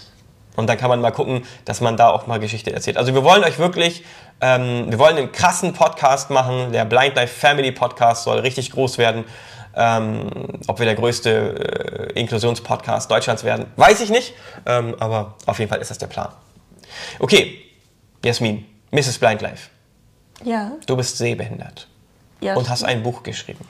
Und 0.61 0.67
dann 0.67 0.79
kann 0.79 0.91
man 0.91 1.01
mal 1.01 1.11
gucken, 1.11 1.43
dass 1.65 1.81
man 1.81 1.97
da 1.97 2.11
auch 2.11 2.27
mal 2.27 2.39
Geschichte 2.39 2.73
erzählt. 2.73 2.97
Also 2.97 3.15
wir 3.15 3.25
wollen 3.25 3.43
euch 3.43 3.59
wirklich, 3.59 4.05
ähm, 4.41 4.91
wir 4.91 4.99
wollen 4.99 5.17
einen 5.17 5.33
krassen 5.33 5.73
Podcast 5.73 6.31
machen. 6.31 6.73
Der 6.73 6.85
Blind 6.85 7.17
Life 7.17 7.35
Family 7.35 7.73
Podcast 7.73 8.25
soll 8.25 8.39
richtig 8.41 8.71
groß 8.71 8.99
werden. 8.99 9.25
Ähm, 9.75 10.29
ob 10.67 10.79
wir 10.79 10.87
der 10.87 10.97
größte 10.97 12.11
äh, 12.15 12.21
Inklusionspodcast 12.21 13.11
Deutschlands 13.11 13.43
werden, 13.43 13.67
weiß 13.77 14.01
ich 14.01 14.11
nicht. 14.11 14.35
Ähm, 14.67 14.97
aber 15.01 15.35
auf 15.47 15.59
jeden 15.59 15.71
Fall 15.71 15.81
ist 15.81 15.91
das 15.91 15.99
der 15.99 16.09
Plan. 16.09 16.29
Okay, 17.19 17.59
Jasmin, 18.25 18.67
Mrs. 18.91 19.19
Blind 19.19 19.41
Life. 19.41 19.71
Ja. 20.45 20.73
Du 20.87 20.97
bist 20.97 21.17
sehbehindert 21.19 21.89
ja 22.41 22.55
und 22.55 22.69
hast 22.69 22.85
ein 22.85 23.03
Buch 23.03 23.23
geschrieben. 23.23 23.67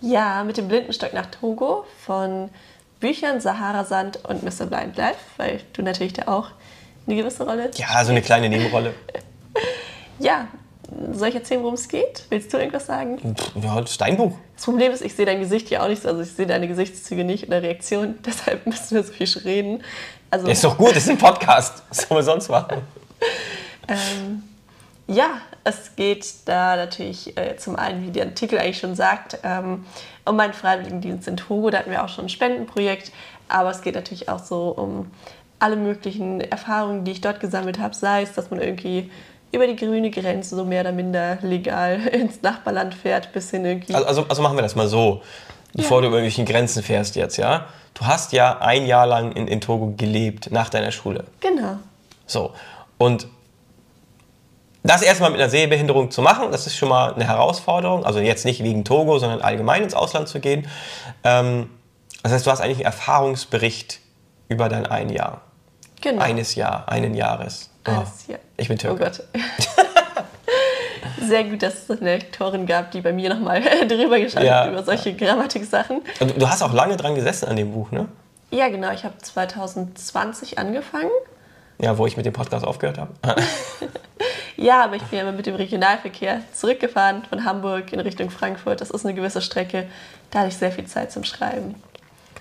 Ja, 0.00 0.44
mit 0.44 0.56
dem 0.56 0.68
Blindenstock 0.68 1.12
nach 1.12 1.26
Togo 1.26 1.84
von 2.06 2.48
Büchern 3.00 3.40
Sahara 3.40 3.84
Sand 3.84 4.20
und 4.24 4.42
Mr. 4.42 4.66
Blind 4.66 4.96
Life, 4.96 5.18
weil 5.36 5.60
du 5.72 5.82
natürlich 5.82 6.12
da 6.12 6.28
auch 6.28 6.48
eine 7.06 7.16
gewisse 7.16 7.44
Rolle. 7.44 7.70
Ja, 7.74 8.04
so 8.04 8.10
eine 8.10 8.22
kleine 8.22 8.48
Nebenrolle. 8.48 8.94
Ja, 10.22 10.48
soll 11.12 11.28
ich 11.28 11.34
erzählen, 11.34 11.62
worum 11.62 11.76
es 11.76 11.88
geht? 11.88 12.26
Willst 12.28 12.52
du 12.52 12.58
irgendwas 12.58 12.84
sagen? 12.84 13.34
Ja, 13.62 13.80
das 13.80 13.92
ist 13.92 14.00
dein 14.02 14.18
Buch. 14.18 14.36
Das 14.54 14.66
Problem 14.66 14.92
ist, 14.92 15.02
ich 15.02 15.14
sehe 15.14 15.24
dein 15.24 15.40
Gesicht 15.40 15.70
ja 15.70 15.82
auch 15.82 15.88
nicht, 15.88 16.04
also 16.04 16.20
ich 16.20 16.30
sehe 16.30 16.46
deine 16.46 16.68
Gesichtszüge 16.68 17.24
nicht 17.24 17.46
oder 17.46 17.62
Reaktion, 17.62 18.18
deshalb 18.26 18.66
müssen 18.66 18.96
wir 18.96 19.02
so 19.02 19.12
viel 19.12 19.26
reden. 19.44 19.82
Also, 20.30 20.48
ist 20.48 20.62
doch 20.62 20.76
gut, 20.76 20.90
das 20.90 21.04
ist 21.04 21.08
ein 21.08 21.16
Podcast. 21.16 21.82
Was 21.88 22.02
sollen 22.02 22.18
wir 22.18 22.22
sonst 22.22 22.48
machen? 22.48 22.82
Ähm, 23.88 24.44
ja, 25.10 25.40
es 25.64 25.96
geht 25.96 26.26
da 26.44 26.76
natürlich 26.76 27.36
äh, 27.36 27.56
zum 27.56 27.74
einen, 27.74 28.06
wie 28.06 28.10
der 28.12 28.26
Artikel 28.26 28.58
eigentlich 28.58 28.78
schon 28.78 28.94
sagt, 28.94 29.38
ähm, 29.42 29.84
um 30.24 30.36
meinen 30.36 30.52
Freiwilligendienst 30.52 31.26
in 31.26 31.36
Togo. 31.36 31.70
Da 31.70 31.78
hatten 31.78 31.90
wir 31.90 32.04
auch 32.04 32.08
schon 32.08 32.26
ein 32.26 32.28
Spendenprojekt, 32.28 33.10
aber 33.48 33.70
es 33.70 33.82
geht 33.82 33.96
natürlich 33.96 34.28
auch 34.28 34.38
so 34.38 34.68
um 34.68 35.10
alle 35.58 35.74
möglichen 35.74 36.40
Erfahrungen, 36.40 37.04
die 37.04 37.10
ich 37.10 37.20
dort 37.20 37.40
gesammelt 37.40 37.80
habe, 37.80 37.94
sei 37.94 38.22
es, 38.22 38.34
dass 38.34 38.50
man 38.50 38.60
irgendwie 38.60 39.10
über 39.52 39.66
die 39.66 39.74
grüne 39.74 40.12
Grenze 40.12 40.54
so 40.54 40.64
mehr 40.64 40.82
oder 40.82 40.92
minder 40.92 41.38
legal 41.42 42.06
ins 42.12 42.40
Nachbarland 42.42 42.94
fährt, 42.94 43.32
bis 43.32 43.50
hin 43.50 43.64
irgendwie. 43.64 43.94
Also, 43.94 44.06
also, 44.06 44.26
also 44.28 44.42
machen 44.42 44.56
wir 44.56 44.62
das 44.62 44.76
mal 44.76 44.86
so, 44.86 45.22
bevor 45.74 45.98
ja. 45.98 46.02
du 46.02 46.06
über 46.06 46.18
irgendwelchen 46.18 46.46
Grenzen 46.46 46.84
fährst 46.84 47.16
jetzt, 47.16 47.36
ja? 47.36 47.66
Du 47.94 48.06
hast 48.06 48.32
ja 48.32 48.60
ein 48.60 48.86
Jahr 48.86 49.08
lang 49.08 49.32
in, 49.32 49.48
in 49.48 49.60
Togo 49.60 49.92
gelebt, 49.96 50.52
nach 50.52 50.70
deiner 50.70 50.92
Schule. 50.92 51.24
Genau. 51.40 51.78
So, 52.26 52.52
und 52.96 53.26
das 54.82 55.02
erstmal 55.02 55.30
mit 55.30 55.40
einer 55.40 55.50
Sehbehinderung 55.50 56.10
zu 56.10 56.22
machen, 56.22 56.50
das 56.52 56.66
ist 56.66 56.76
schon 56.76 56.88
mal 56.88 57.14
eine 57.14 57.26
Herausforderung. 57.26 58.04
Also 58.04 58.20
jetzt 58.20 58.44
nicht 58.44 58.62
wegen 58.62 58.84
Togo, 58.84 59.18
sondern 59.18 59.40
allgemein 59.42 59.82
ins 59.82 59.94
Ausland 59.94 60.28
zu 60.28 60.40
gehen. 60.40 60.66
Ähm, 61.24 61.68
das 62.22 62.32
heißt, 62.32 62.46
du 62.46 62.50
hast 62.50 62.60
eigentlich 62.60 62.78
einen 62.78 62.86
Erfahrungsbericht 62.86 64.00
über 64.48 64.68
dein 64.68 64.86
ein 64.86 65.10
Jahr. 65.10 65.42
Genau. 66.00 66.22
Eines 66.22 66.54
Jahr, 66.54 66.88
einen 66.88 67.14
Jahres. 67.14 67.70
Oh, 67.86 67.90
Eines 67.90 68.26
Jahr. 68.26 68.38
Ich 68.56 68.68
bin 68.68 68.78
Türke. 68.78 69.02
Oh 69.02 69.04
Gott. 69.04 69.22
Sehr 71.22 71.44
gut, 71.44 71.62
dass 71.62 71.88
es 71.88 71.90
eine 71.90 72.16
Lektorin 72.16 72.66
gab, 72.66 72.90
die 72.90 73.02
bei 73.02 73.12
mir 73.12 73.28
nochmal 73.28 73.60
drüber 73.88 74.18
geschaut 74.18 74.42
ja. 74.42 74.64
hat 74.64 74.70
über 74.70 74.82
solche 74.82 75.14
Grammatik-Sachen. 75.14 76.02
Du, 76.18 76.26
du 76.26 76.48
hast 76.48 76.62
auch 76.62 76.72
lange 76.72 76.96
dran 76.96 77.14
gesessen 77.14 77.48
an 77.48 77.56
dem 77.56 77.72
Buch, 77.72 77.90
ne? 77.90 78.08
Ja, 78.50 78.68
genau. 78.68 78.90
Ich 78.92 79.04
habe 79.04 79.16
2020 79.18 80.58
angefangen. 80.58 81.10
Ja, 81.78 81.96
wo 81.98 82.06
ich 82.06 82.16
mit 82.16 82.26
dem 82.26 82.32
Podcast 82.32 82.64
aufgehört 82.64 82.98
habe. 82.98 83.12
ja, 84.60 84.84
aber 84.84 84.96
ich 84.96 85.02
bin 85.04 85.18
ja 85.18 85.22
immer 85.22 85.32
mit 85.32 85.46
dem 85.46 85.54
Regionalverkehr 85.54 86.42
zurückgefahren 86.52 87.24
von 87.28 87.44
Hamburg 87.44 87.92
in 87.92 88.00
Richtung 88.00 88.30
Frankfurt. 88.30 88.80
Das 88.80 88.90
ist 88.90 89.04
eine 89.04 89.14
gewisse 89.14 89.40
Strecke. 89.40 89.86
Da 90.30 90.40
hatte 90.40 90.48
ich 90.48 90.56
sehr 90.56 90.70
viel 90.70 90.86
Zeit 90.86 91.10
zum 91.10 91.24
Schreiben. 91.24 91.74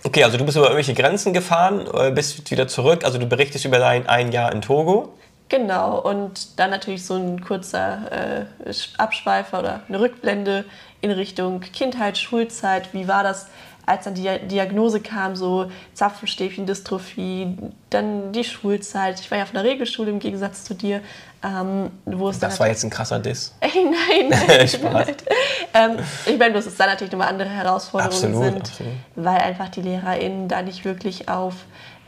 Okay, 0.03 0.23
also 0.23 0.37
du 0.37 0.45
bist 0.45 0.57
über 0.57 0.67
irgendwelche 0.67 0.93
Grenzen 0.93 1.33
gefahren, 1.33 1.87
äh, 1.93 2.11
bist 2.11 2.49
wieder 2.51 2.67
zurück. 2.67 3.05
Also 3.05 3.17
du 3.17 3.25
berichtest 3.25 3.65
über 3.65 3.79
dein 3.79 4.07
ein 4.07 4.31
Jahr 4.31 4.51
in 4.51 4.61
Togo. 4.61 5.13
Genau, 5.47 5.99
und 5.99 6.59
dann 6.59 6.69
natürlich 6.69 7.05
so 7.05 7.15
ein 7.15 7.41
kurzer 7.41 8.45
äh, 8.65 8.73
Abschweifer 8.97 9.59
oder 9.59 9.81
eine 9.87 9.99
Rückblende 9.99 10.65
in 11.01 11.11
Richtung 11.11 11.61
Kindheit, 11.61 12.17
Schulzeit. 12.17 12.93
Wie 12.93 13.07
war 13.07 13.23
das 13.23 13.47
als 13.89 14.03
dann 14.03 14.13
die 14.13 14.29
Diagnose 14.47 15.01
kam, 15.01 15.35
so 15.35 15.71
Zapfenstäbchen-Dystrophie, 15.95 17.57
dann 17.89 18.31
die 18.31 18.43
Schulzeit. 18.43 19.19
Ich 19.19 19.31
war 19.31 19.39
ja 19.39 19.43
auf 19.45 19.49
einer 19.49 19.63
Regelschule 19.63 20.11
im 20.11 20.19
Gegensatz 20.19 20.63
zu 20.63 20.75
dir. 20.75 21.01
Ähm, 21.41 21.91
das 22.05 22.59
war 22.59 22.67
jetzt 22.67 22.83
ein 22.83 22.89
krasser 22.89 23.19
Diss. 23.19 23.53
Ey, 23.61 23.71
nein, 23.85 24.29
nein 24.47 24.67
Spaß. 24.67 25.07
ähm, 25.73 25.97
ich 26.25 26.37
meine, 26.37 26.53
dass 26.53 26.65
es 26.65 26.75
dann 26.75 26.89
natürlich 26.89 27.11
nochmal 27.11 27.29
andere 27.29 27.49
Herausforderungen 27.49 28.13
absolut, 28.13 28.43
sind, 28.43 28.61
absolut. 28.61 28.93
weil 29.15 29.37
einfach 29.37 29.69
die 29.69 29.81
LehrerInnen 29.81 30.49
da 30.49 30.61
nicht 30.61 30.83
wirklich 30.83 31.29
auf 31.29 31.53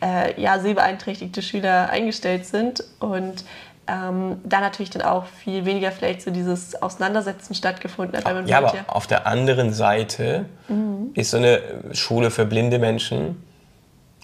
äh, 0.02 0.40
ja, 0.42 0.60
sehbeeinträchtigte 0.60 1.42
Schüler 1.42 1.90
eingestellt 1.90 2.46
sind 2.46 2.84
und 3.00 3.46
ähm, 3.88 4.40
da 4.44 4.60
natürlich 4.60 4.90
dann 4.90 5.02
auch 5.02 5.26
viel 5.26 5.66
weniger 5.66 5.92
vielleicht 5.92 6.22
so 6.22 6.32
dieses 6.32 6.82
Auseinandersetzen 6.82 7.56
stattgefunden 7.56 8.18
hat. 8.18 8.48
ja, 8.48 8.58
aber 8.58 8.76
ja 8.76 8.84
auf 8.88 9.08
der 9.08 9.28
anderen 9.28 9.74
Seite 9.74 10.46
mhm. 10.68 11.12
ist 11.14 11.32
so 11.32 11.38
eine 11.38 11.62
Schule 11.94 12.32
für 12.32 12.46
blinde 12.46 12.80
Menschen 12.80 13.42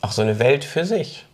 auch 0.01 0.11
so 0.11 0.21
eine 0.21 0.39
Welt 0.39 0.63
für 0.63 0.85
sich. 0.85 1.26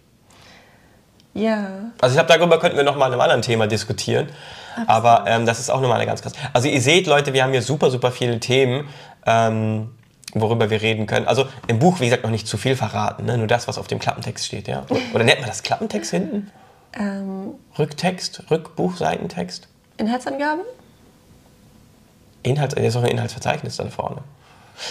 Ja. 1.34 1.68
Also 2.00 2.16
ich 2.16 2.26
glaube, 2.26 2.40
darüber 2.40 2.60
könnten 2.60 2.78
wir 2.78 2.84
noch 2.84 2.96
mal 2.96 3.08
in 3.08 3.14
einem 3.14 3.22
anderen 3.22 3.42
Thema 3.42 3.68
diskutieren. 3.68 4.28
Absolut. 4.72 4.90
Aber 4.90 5.24
ähm, 5.28 5.46
das 5.46 5.60
ist 5.60 5.70
auch 5.70 5.82
nochmal 5.82 5.98
eine 5.98 6.06
ganz 6.06 6.22
krass. 6.22 6.34
Also 6.54 6.68
ihr 6.68 6.82
seht, 6.82 7.08
Leute, 7.08 7.34
wir 7.34 7.44
haben 7.44 7.52
hier 7.52 7.62
super, 7.62 7.92
super 7.92 8.12
viele 8.12 8.40
Themen, 8.40 8.88
ähm, 9.26 9.92
worüber 10.34 10.70
wir 10.70 10.82
reden 10.82 11.06
können. 11.08 11.28
Also 11.28 11.48
im 11.68 11.80
Buch, 11.80 12.00
wie 12.00 12.06
gesagt, 12.06 12.24
noch 12.24 12.32
nicht 12.32 12.48
zu 12.48 12.58
viel 12.58 12.76
verraten. 12.76 13.26
Ne? 13.26 13.38
Nur 13.38 13.48
das, 13.48 13.68
was 13.68 13.78
auf 13.78 13.88
dem 13.88 14.00
Klappentext 14.00 14.46
steht. 14.46 14.68
Ja? 14.68 14.86
Oder 15.14 15.24
nennt 15.24 15.40
man 15.40 15.50
das 15.50 15.64
Klappentext 15.64 16.12
hinten? 16.12 16.52
Ähm, 16.98 17.56
Rücktext, 17.78 18.44
Rückbuch, 18.52 18.98
Seitentext? 18.98 19.68
Inhaltsangaben? 19.98 20.64
Inhalt, 22.44 22.74
ist 22.74 22.96
auch 22.96 23.04
ein 23.04 23.10
Inhaltsverzeichnis 23.10 23.78
dann 23.78 23.90
vorne. 23.90 24.22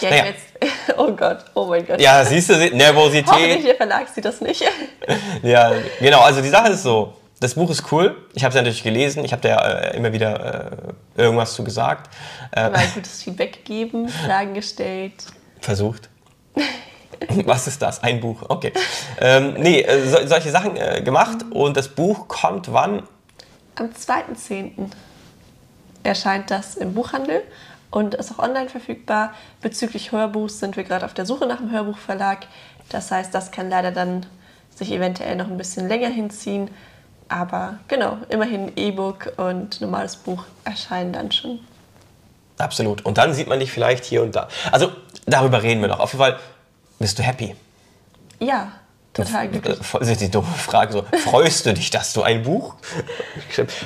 Ja, 0.01 0.09
naja. 0.09 0.25
jetzt, 0.25 0.72
oh 0.97 1.11
Gott, 1.11 1.45
oh 1.53 1.65
mein 1.65 1.85
Gott. 1.85 2.01
Ja, 2.01 2.23
siehst 2.25 2.49
du, 2.49 2.55
Nervosität. 2.55 3.27
Hoffentlich 3.27 3.65
der 3.65 3.75
Verlag 3.75 4.07
sieht 4.09 4.25
das 4.25 4.41
nicht. 4.41 4.63
ja, 5.43 5.71
genau, 5.99 6.21
also 6.21 6.41
die 6.41 6.49
Sache 6.49 6.71
ist 6.71 6.83
so, 6.83 7.13
das 7.39 7.55
Buch 7.55 7.69
ist 7.69 7.91
cool, 7.91 8.15
ich 8.33 8.43
habe 8.43 8.49
es 8.49 8.55
ja 8.55 8.61
natürlich 8.61 8.83
gelesen, 8.83 9.25
ich 9.25 9.31
habe 9.31 9.41
da 9.41 9.57
äh, 9.57 9.97
immer 9.97 10.13
wieder 10.13 10.93
äh, 11.17 11.21
irgendwas 11.21 11.53
zu 11.53 11.63
gesagt. 11.63 12.09
Äh, 12.55 12.69
Mal 12.69 12.87
gutes 12.93 13.23
Feedback 13.23 13.53
gegeben, 13.53 14.07
Fragen 14.09 14.53
gestellt. 14.53 15.25
Versucht. 15.61 16.09
Was 17.45 17.67
ist 17.67 17.81
das? 17.81 18.03
Ein 18.03 18.19
Buch. 18.19 18.43
Okay. 18.47 18.73
Ähm, 19.19 19.55
nee, 19.57 19.81
äh, 19.81 20.07
so, 20.07 20.25
solche 20.25 20.51
Sachen 20.51 20.75
äh, 20.75 21.01
gemacht 21.01 21.45
und 21.51 21.77
das 21.77 21.87
Buch 21.87 22.27
kommt 22.27 22.71
wann? 22.71 23.03
Am 23.75 23.87
2.10. 23.87 24.89
erscheint 26.03 26.51
das 26.51 26.75
im 26.75 26.93
Buchhandel 26.93 27.43
und 27.93 28.15
ist 28.15 28.31
auch 28.31 28.39
online 28.39 28.69
verfügbar. 28.69 29.33
Bezüglich 29.61 30.11
Hörbuchs 30.11 30.59
sind 30.59 30.75
wir 30.77 30.83
gerade 30.83 31.05
auf 31.05 31.13
der 31.13 31.27
Suche 31.27 31.45
nach 31.45 31.59
einem 31.59 31.71
Hörbuchverlag. 31.71 32.47
Das 32.89 33.11
heißt, 33.11 33.33
das 33.35 33.51
kann 33.51 33.69
leider 33.69 33.91
dann 33.91 34.25
sich 34.75 34.91
eventuell 34.91 35.35
noch 35.35 35.47
ein 35.47 35.57
bisschen 35.57 35.87
länger 35.87 36.09
hinziehen. 36.09 36.71
Aber 37.29 37.77
genau, 37.87 38.17
immerhin 38.29 38.71
E-Book 38.75 39.33
und 39.37 39.79
normales 39.79 40.15
Buch 40.15 40.43
erscheinen 40.65 41.13
dann 41.13 41.31
schon. 41.31 41.59
Absolut. 42.57 43.05
Und 43.05 43.19
dann 43.19 43.35
sieht 43.35 43.47
man 43.47 43.59
dich 43.59 43.71
vielleicht 43.71 44.05
hier 44.05 44.23
und 44.23 44.35
da. 44.35 44.47
Also 44.71 44.91
darüber 45.27 45.61
reden 45.61 45.81
wir 45.81 45.87
noch. 45.87 45.99
Auf 45.99 46.13
jeden 46.13 46.23
Fall 46.23 46.39
bist 46.97 47.19
du 47.19 47.23
happy? 47.23 47.55
Ja, 48.39 48.71
total 49.13 49.47
glücklich. 49.49 49.77
Das 49.91 50.09
ist 50.09 50.21
die 50.21 50.31
dumme 50.31 50.47
Frage 50.47 50.93
so. 50.93 51.05
Freust 51.23 51.65
du 51.65 51.73
dich, 51.73 51.89
dass 51.89 52.13
du 52.13 52.23
ein 52.23 52.43
Buch? 52.43 52.75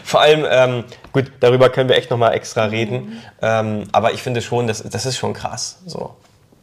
Vor 0.03 0.22
allem, 0.22 0.46
ähm, 0.50 0.84
gut, 1.12 1.31
darüber 1.39 1.69
können 1.69 1.89
wir 1.89 1.98
echt 1.98 2.10
nochmal 2.10 2.34
extra 2.34 2.67
mhm. 2.67 2.72
reden. 2.72 2.96
Mhm. 2.96 3.22
Ähm, 3.41 3.84
aber 3.91 4.13
ich 4.13 4.22
finde 4.22 4.41
schon, 4.41 4.67
das, 4.67 4.84
das 4.84 5.05
ist 5.05 5.17
schon 5.17 5.34
krass. 5.34 5.79
So. 5.86 6.15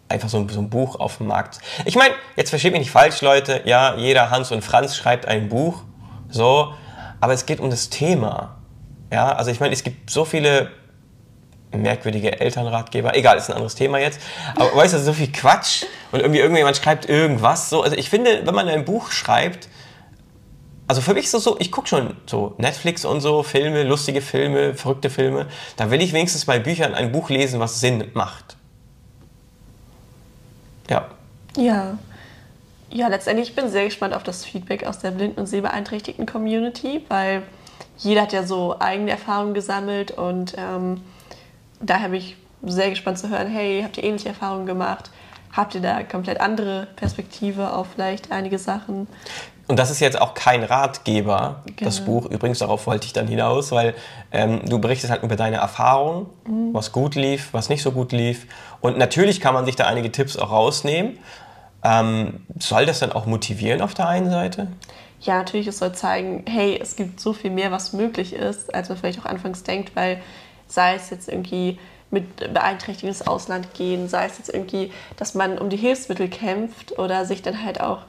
Einfach 0.09 0.28
so 0.28 0.38
ein, 0.38 0.49
so 0.49 0.61
ein 0.61 0.71
Buch 0.71 0.99
auf 0.99 1.18
dem 1.18 1.28
Markt. 1.28 1.59
Ich 1.85 1.97
meine, 1.97 2.14
jetzt 2.37 2.50
versteht 2.50 2.73
mich 2.73 2.80
nicht 2.80 2.90
falsch, 2.90 3.21
Leute. 3.21 3.62
Ja, 3.64 3.97
jeder 3.97 4.30
Hans 4.30 4.50
und 4.52 4.62
Franz 4.62 4.97
schreibt 4.97 5.26
ein 5.26 5.49
Buch. 5.49 5.83
So. 6.28 6.75
Aber 7.21 7.33
es 7.33 7.47
geht 7.47 7.61
um 7.61 7.71
das 7.71 7.90
Thema. 7.90 8.56
Ja, 9.12 9.33
also 9.33 9.50
ich 9.50 9.61
meine, 9.61 9.73
es 9.73 9.85
gibt 9.85 10.11
so 10.11 10.25
viele 10.25 10.71
merkwürdige 11.83 12.40
Elternratgeber. 12.40 13.16
Egal, 13.16 13.37
ist 13.37 13.49
ein 13.50 13.54
anderes 13.54 13.75
Thema 13.75 13.99
jetzt. 13.99 14.21
Aber 14.57 14.75
weißt 14.75 14.95
du, 14.95 14.99
so 14.99 15.12
viel 15.12 15.33
Quatsch 15.33 15.85
und 16.12 16.21
irgendwie 16.21 16.40
irgendjemand 16.40 16.76
schreibt 16.76 17.09
irgendwas. 17.09 17.71
So, 17.71 17.83
also 17.83 17.97
ich 17.97 18.11
finde, 18.11 18.43
wenn 18.45 18.54
man 18.54 18.69
ein 18.69 18.85
Buch 18.85 19.11
schreibt, 19.11 19.69
also 20.87 21.00
für 21.00 21.14
mich 21.14 21.25
ist 21.25 21.35
das 21.35 21.45
so, 21.45 21.57
ich 21.59 21.73
gucke 21.73 21.88
schon 21.88 22.16
so 22.26 22.54
Netflix 22.59 23.04
und 23.04 23.21
so, 23.21 23.43
Filme, 23.43 23.85
lustige 23.85 24.21
Filme, 24.21 24.75
verrückte 24.75 25.09
Filme. 25.09 25.47
Da 25.76 25.90
will 25.90 26.02
ich 26.02 26.12
wenigstens 26.12 26.45
bei 26.45 26.59
Büchern 26.59 26.95
ein 26.95 27.11
Buch 27.11 27.31
lesen, 27.31 27.59
was 27.59 27.81
Sinn 27.81 28.11
macht. 28.12 28.57
Ja. 30.90 31.09
Ja. 31.57 31.99
Ja, 32.90 33.09
letztendlich 33.09 33.54
bin 33.54 33.66
ich 33.66 33.73
sehr 33.73 33.87
gespannt 33.87 34.14
auf 34.14 34.23
das 34.23 34.45
Feedback 34.45 34.85
aus 34.85 34.99
der 34.99 35.11
blinden 35.11 35.40
und 35.40 35.47
sehbeeinträchtigten 35.47 36.26
Community, 36.26 37.04
weil 37.09 37.43
jeder 37.99 38.23
hat 38.23 38.33
ja 38.33 38.45
so 38.45 38.76
eigene 38.78 39.11
Erfahrungen 39.11 39.54
gesammelt 39.54 40.11
und 40.12 40.54
ähm, 40.57 41.00
daher 41.87 42.09
bin 42.09 42.19
ich 42.19 42.37
sehr 42.62 42.91
gespannt 42.91 43.19
zu 43.19 43.29
hören, 43.29 43.49
hey, 43.49 43.83
habt 43.83 43.99
ihr 43.99 44.05
ähnliche 44.05 44.31
Erfahrungen 44.31 44.67
gemacht? 44.67 45.11
habt 45.55 45.75
ihr 45.75 45.81
da 45.81 46.03
komplett 46.03 46.41
andere 46.41 46.88
Perspektive 46.97 47.73
auf 47.73 47.88
vielleicht 47.95 48.33
einige 48.33 48.59
Sachen. 48.59 49.07
Und 49.67 49.79
das 49.79 49.91
ist 49.91 50.00
jetzt 50.00 50.21
auch 50.21 50.35
kein 50.35 50.62
Ratgeber, 50.62 51.62
genau. 51.64 51.76
das 51.81 52.05
Buch. 52.05 52.26
Übrigens, 52.26 52.59
darauf 52.59 52.87
wollte 52.87 53.07
ich 53.07 53.14
dann 53.14 53.26
hinaus, 53.26 53.73
weil 53.73 53.95
ähm, 54.31 54.61
du 54.69 54.79
berichtest 54.79 55.11
halt 55.11 55.23
über 55.23 55.37
deine 55.37 55.57
Erfahrungen, 55.57 56.26
mhm. 56.47 56.75
was 56.75 56.93
gut 56.93 57.14
lief, 57.14 57.49
was 57.53 57.71
nicht 57.71 57.83
so 57.83 57.93
gut 57.93 58.12
lief. 58.12 58.47
Und 58.83 58.99
natürlich 58.99 59.41
kann 59.41 59.55
man 59.55 59.64
sich 59.64 59.75
da 59.75 59.87
einige 59.87 60.12
Tipps 60.12 60.37
auch 60.37 60.50
rausnehmen. 60.50 61.19
Ähm, 61.83 62.47
soll 62.59 62.85
das 62.85 62.99
dann 62.99 63.12
auch 63.12 63.25
motivieren 63.25 63.81
auf 63.81 63.95
der 63.95 64.09
einen 64.09 64.31
Seite? 64.31 64.69
Ja, 65.21 65.38
natürlich, 65.38 65.67
es 65.67 65.79
soll 65.79 65.93
zeigen, 65.93 66.45
hey, 66.47 66.79
es 66.81 66.97
gibt 66.97 67.19
so 67.19 67.33
viel 67.33 67.50
mehr, 67.50 67.73
was 67.73 67.95
möglich 67.95 68.35
ist, 68.35 68.75
als 68.75 68.91
man 68.91 68.99
vielleicht 68.99 69.21
auch 69.21 69.26
anfangs 69.26 69.62
denkt, 69.62 69.97
weil 69.97 70.21
sei 70.75 70.95
es 70.95 71.11
jetzt 71.11 71.28
irgendwie 71.28 71.78
mit 72.11 72.37
Beeinträchtigung 72.54 73.09
ins 73.09 73.26
Ausland 73.26 73.75
gehen, 73.75 74.09
sei 74.09 74.26
es 74.26 74.38
jetzt 74.38 74.52
irgendwie, 74.52 74.93
dass 75.16 75.35
man 75.35 75.59
um 75.59 75.69
die 75.69 75.76
Hilfsmittel 75.76 76.28
kämpft 76.28 76.99
oder 76.99 77.25
sich 77.25 77.43
dann 77.43 77.64
halt 77.64 77.81
auch 77.81 78.02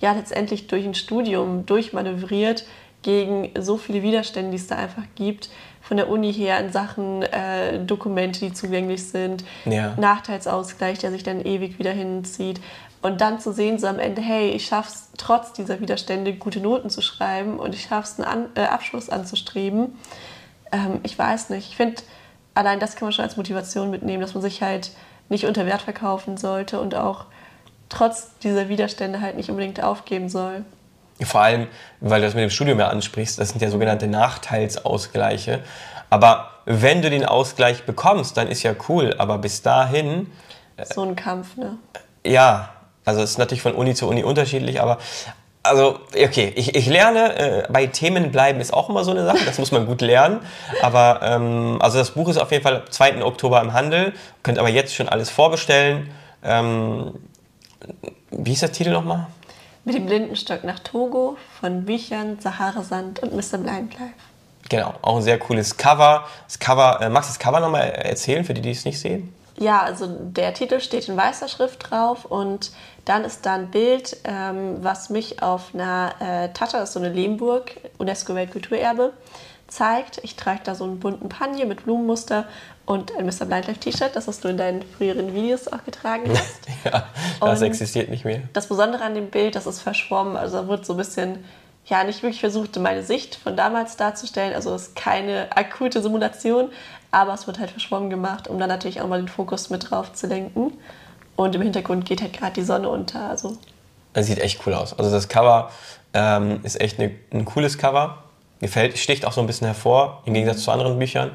ja 0.00 0.12
letztendlich 0.12 0.66
durch 0.66 0.84
ein 0.84 0.94
Studium 0.94 1.66
durchmanövriert 1.66 2.66
gegen 3.02 3.50
so 3.58 3.76
viele 3.76 4.02
Widerstände, 4.02 4.50
die 4.50 4.56
es 4.56 4.66
da 4.66 4.76
einfach 4.76 5.04
gibt. 5.14 5.50
Von 5.80 5.98
der 5.98 6.08
Uni 6.08 6.32
her 6.32 6.58
in 6.60 6.72
Sachen 6.72 7.22
äh, 7.22 7.84
Dokumente, 7.84 8.40
die 8.40 8.54
zugänglich 8.54 9.06
sind, 9.06 9.44
ja. 9.66 9.94
Nachteilsausgleich, 9.98 10.98
der 10.98 11.10
sich 11.10 11.22
dann 11.22 11.44
ewig 11.44 11.78
wieder 11.78 11.92
hinzieht. 11.92 12.60
Und 13.02 13.20
dann 13.20 13.38
zu 13.38 13.52
sehen, 13.52 13.78
so 13.78 13.86
am 13.86 13.98
Ende, 13.98 14.22
hey, 14.22 14.48
ich 14.48 14.64
schaffe 14.64 14.88
es 14.88 15.10
trotz 15.18 15.52
dieser 15.52 15.80
Widerstände, 15.80 16.32
gute 16.32 16.60
Noten 16.60 16.88
zu 16.88 17.02
schreiben 17.02 17.58
und 17.58 17.74
ich 17.74 17.82
schaffe 17.82 18.08
es, 18.08 18.18
einen 18.18 18.26
An 18.26 18.48
äh, 18.54 18.62
Abschluss 18.62 19.10
anzustreben. 19.10 19.98
Ähm, 20.74 21.00
ich 21.04 21.16
weiß 21.16 21.50
nicht. 21.50 21.70
Ich 21.70 21.76
finde, 21.76 22.02
allein 22.54 22.80
das 22.80 22.96
kann 22.96 23.06
man 23.06 23.12
schon 23.12 23.24
als 23.24 23.36
Motivation 23.36 23.90
mitnehmen, 23.90 24.20
dass 24.20 24.34
man 24.34 24.42
sich 24.42 24.62
halt 24.62 24.90
nicht 25.28 25.46
unter 25.46 25.66
Wert 25.66 25.82
verkaufen 25.82 26.36
sollte 26.36 26.80
und 26.80 26.94
auch 26.94 27.26
trotz 27.88 28.36
dieser 28.42 28.68
Widerstände 28.68 29.20
halt 29.20 29.36
nicht 29.36 29.48
unbedingt 29.48 29.82
aufgeben 29.82 30.28
soll. 30.28 30.64
Vor 31.22 31.40
allem, 31.40 31.68
weil 32.00 32.20
du 32.20 32.26
das 32.26 32.34
mit 32.34 32.42
dem 32.42 32.50
Studium 32.50 32.80
ja 32.80 32.88
ansprichst, 32.88 33.38
das 33.38 33.50
sind 33.50 33.62
ja 33.62 33.70
sogenannte 33.70 34.08
Nachteilsausgleiche. 34.08 35.62
Aber 36.10 36.50
wenn 36.64 37.02
du 37.02 37.10
den 37.10 37.24
Ausgleich 37.24 37.84
bekommst, 37.84 38.36
dann 38.36 38.48
ist 38.48 38.64
ja 38.64 38.74
cool. 38.88 39.14
Aber 39.18 39.38
bis 39.38 39.62
dahin. 39.62 40.32
Äh, 40.76 40.86
so 40.86 41.02
ein 41.02 41.14
Kampf, 41.14 41.56
ne? 41.56 41.78
Ja, 42.26 42.70
also 43.04 43.22
es 43.22 43.30
ist 43.30 43.38
natürlich 43.38 43.62
von 43.62 43.74
Uni 43.74 43.94
zu 43.94 44.08
Uni 44.08 44.24
unterschiedlich, 44.24 44.80
aber 44.80 44.98
also, 45.64 45.98
okay, 46.12 46.52
ich, 46.54 46.74
ich 46.74 46.86
lerne, 46.86 47.36
äh, 47.36 47.62
bei 47.70 47.86
Themen 47.86 48.30
bleiben 48.30 48.60
ist 48.60 48.72
auch 48.72 48.90
immer 48.90 49.02
so 49.02 49.10
eine 49.10 49.24
Sache, 49.24 49.44
das 49.46 49.58
muss 49.58 49.72
man 49.72 49.86
gut 49.86 50.02
lernen. 50.02 50.40
Aber 50.82 51.20
ähm, 51.22 51.78
also 51.80 51.98
das 51.98 52.10
Buch 52.12 52.28
ist 52.28 52.36
auf 52.36 52.52
jeden 52.52 52.62
Fall 52.62 52.82
am 52.82 52.90
2. 52.90 53.24
Oktober 53.24 53.60
im 53.62 53.72
Handel, 53.72 54.12
könnt 54.42 54.58
aber 54.58 54.68
jetzt 54.68 54.94
schon 54.94 55.08
alles 55.08 55.30
vorbestellen. 55.30 56.10
Ähm, 56.44 57.14
wie 58.30 58.52
ist 58.52 58.62
der 58.62 58.72
Titel 58.72 58.90
nochmal? 58.90 59.26
Mit 59.86 59.94
dem 59.94 60.06
Blindenstock 60.06 60.64
nach 60.64 60.78
Togo 60.80 61.36
von 61.60 61.84
Büchern, 61.84 62.38
Sahara-Sand 62.40 63.20
und 63.20 63.32
Mr. 63.34 63.58
Blind 63.58 63.94
Life. 63.94 64.14
Genau, 64.68 64.94
auch 65.00 65.16
ein 65.16 65.22
sehr 65.22 65.38
cooles 65.38 65.76
Cover. 65.76 66.24
Das 66.46 66.58
Cover 66.58 67.00
äh, 67.00 67.08
magst 67.08 67.30
du 67.30 67.32
das 67.32 67.38
Cover 67.38 67.60
nochmal 67.60 67.90
erzählen, 67.90 68.44
für 68.44 68.54
die, 68.54 68.60
die 68.60 68.70
es 68.70 68.84
nicht 68.84 68.98
sehen? 68.98 69.34
Ja, 69.58 69.82
also 69.82 70.06
der 70.06 70.52
Titel 70.54 70.80
steht 70.80 71.08
in 71.08 71.16
weißer 71.16 71.48
Schrift 71.48 71.90
drauf 71.90 72.24
und 72.24 72.72
dann 73.04 73.24
ist 73.24 73.46
da 73.46 73.54
ein 73.54 73.70
Bild, 73.70 74.16
ähm, 74.24 74.78
was 74.82 75.10
mich 75.10 75.42
auf 75.42 75.74
einer 75.74 76.14
äh, 76.18 76.48
Tata, 76.52 76.78
das 76.78 76.90
ist 76.90 76.94
so 76.94 77.00
eine 77.00 77.10
Lehmburg, 77.10 77.72
UNESCO-Weltkulturerbe, 77.98 79.12
zeigt. 79.68 80.20
Ich 80.22 80.36
trage 80.36 80.60
da 80.64 80.74
so 80.74 80.84
einen 80.84 81.00
bunten 81.00 81.28
Panier 81.28 81.66
mit 81.66 81.84
Blumenmuster 81.84 82.46
und 82.86 83.16
ein 83.16 83.26
Mr. 83.26 83.46
Blindlife 83.46 83.80
T-Shirt, 83.80 84.14
das 84.14 84.26
hast 84.26 84.44
du 84.44 84.48
in 84.48 84.56
deinen 84.56 84.82
früheren 84.82 85.34
Videos 85.34 85.68
auch 85.68 85.84
getragen 85.84 86.24
hast. 86.30 86.66
ja, 86.84 87.06
das 87.40 87.60
und 87.60 87.66
existiert 87.66 88.10
nicht 88.10 88.24
mehr. 88.24 88.42
Das 88.52 88.68
Besondere 88.68 89.02
an 89.02 89.14
dem 89.14 89.30
Bild, 89.30 89.54
das 89.54 89.66
ist 89.66 89.80
verschwommen, 89.80 90.36
also 90.36 90.62
da 90.62 90.68
wird 90.68 90.84
so 90.84 90.94
ein 90.94 90.96
bisschen, 90.96 91.44
ja, 91.86 92.02
nicht 92.04 92.22
wirklich 92.22 92.40
versucht, 92.40 92.76
meine 92.78 93.02
Sicht 93.02 93.34
von 93.36 93.56
damals 93.56 93.96
darzustellen. 93.96 94.54
Also 94.54 94.74
es 94.74 94.88
ist 94.88 94.96
keine 94.96 95.54
akute 95.54 96.02
Simulation, 96.02 96.70
aber 97.10 97.34
es 97.34 97.46
wird 97.46 97.58
halt 97.58 97.70
verschwommen 97.70 98.10
gemacht, 98.10 98.48
um 98.48 98.58
dann 98.58 98.68
natürlich 98.68 99.00
auch 99.00 99.08
mal 99.08 99.20
den 99.20 99.28
Fokus 99.28 99.70
mit 99.70 99.90
drauf 99.90 100.12
zu 100.12 100.26
lenken. 100.26 100.72
Und 101.36 101.54
im 101.54 101.62
Hintergrund 101.62 102.06
geht 102.06 102.22
halt 102.22 102.32
gerade 102.32 102.54
die 102.54 102.62
Sonne 102.62 102.88
unter. 102.88 103.28
Also. 103.28 103.58
Das 104.12 104.26
sieht 104.26 104.38
echt 104.38 104.66
cool 104.66 104.74
aus. 104.74 104.98
Also 104.98 105.10
das 105.10 105.28
Cover 105.28 105.70
ähm, 106.14 106.60
ist 106.62 106.80
echt 106.80 106.98
eine, 106.98 107.12
ein 107.32 107.44
cooles 107.44 107.76
Cover. 107.76 108.18
Gefällt, 108.60 108.96
sticht 108.96 109.26
auch 109.26 109.32
so 109.32 109.40
ein 109.40 109.46
bisschen 109.46 109.66
hervor, 109.66 110.22
im 110.24 110.32
Gegensatz 110.32 110.62
zu 110.62 110.70
anderen 110.70 110.98
Büchern. 110.98 111.32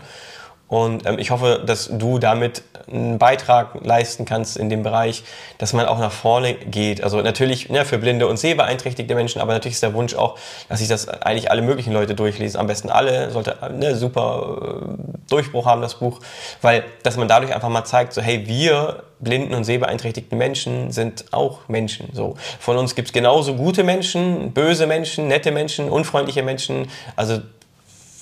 Und 0.69 1.07
ähm, 1.07 1.17
ich 1.17 1.31
hoffe, 1.31 1.63
dass 1.65 1.89
du 1.91 2.19
damit 2.19 2.61
einen 2.87 3.17
Beitrag 3.17 3.83
leisten 3.83 4.25
kannst 4.25 4.55
in 4.55 4.69
dem 4.69 4.83
Bereich, 4.83 5.23
dass 5.57 5.73
man 5.73 5.87
auch 5.87 5.99
nach 5.99 6.11
vorne 6.11 6.53
geht. 6.53 7.03
Also 7.03 7.21
natürlich 7.21 7.69
ne, 7.69 7.85
für 7.85 7.97
blinde 7.97 8.27
und 8.27 8.37
sehbeeinträchtigte 8.37 9.15
Menschen, 9.15 9.41
aber 9.41 9.53
natürlich 9.53 9.75
ist 9.75 9.83
der 9.83 9.93
Wunsch 9.95 10.13
auch, 10.13 10.37
dass 10.69 10.79
sich 10.79 10.87
das 10.87 11.07
eigentlich 11.07 11.49
alle 11.49 11.63
möglichen 11.63 11.91
Leute 11.91 12.13
durchlesen. 12.13 12.59
Am 12.59 12.67
besten 12.67 12.89
alle, 12.89 13.31
sollte 13.31 13.57
ne, 13.73 13.95
super 13.95 14.85
äh, 14.87 15.29
Durchbruch 15.29 15.65
haben, 15.65 15.81
das 15.81 15.95
Buch. 15.95 16.19
Weil, 16.61 16.83
dass 17.01 17.17
man 17.17 17.27
dadurch 17.27 17.53
einfach 17.53 17.69
mal 17.69 17.83
zeigt, 17.83 18.13
so 18.13 18.21
hey, 18.21 18.47
wir 18.47 19.03
blinden 19.19 19.55
und 19.55 19.63
sehbeeinträchtigten 19.63 20.37
Menschen 20.37 20.91
sind 20.91 21.25
auch 21.31 21.67
Menschen. 21.67 22.09
So. 22.13 22.35
Von 22.59 22.77
uns 22.77 22.93
gibt 22.93 23.09
es 23.09 23.13
genauso 23.13 23.55
gute 23.55 23.83
Menschen, 23.83 24.53
böse 24.53 24.85
Menschen, 24.85 25.27
nette 25.27 25.51
Menschen, 25.51 25.89
unfreundliche 25.89 26.43
Menschen. 26.43 26.89
Also 27.15 27.41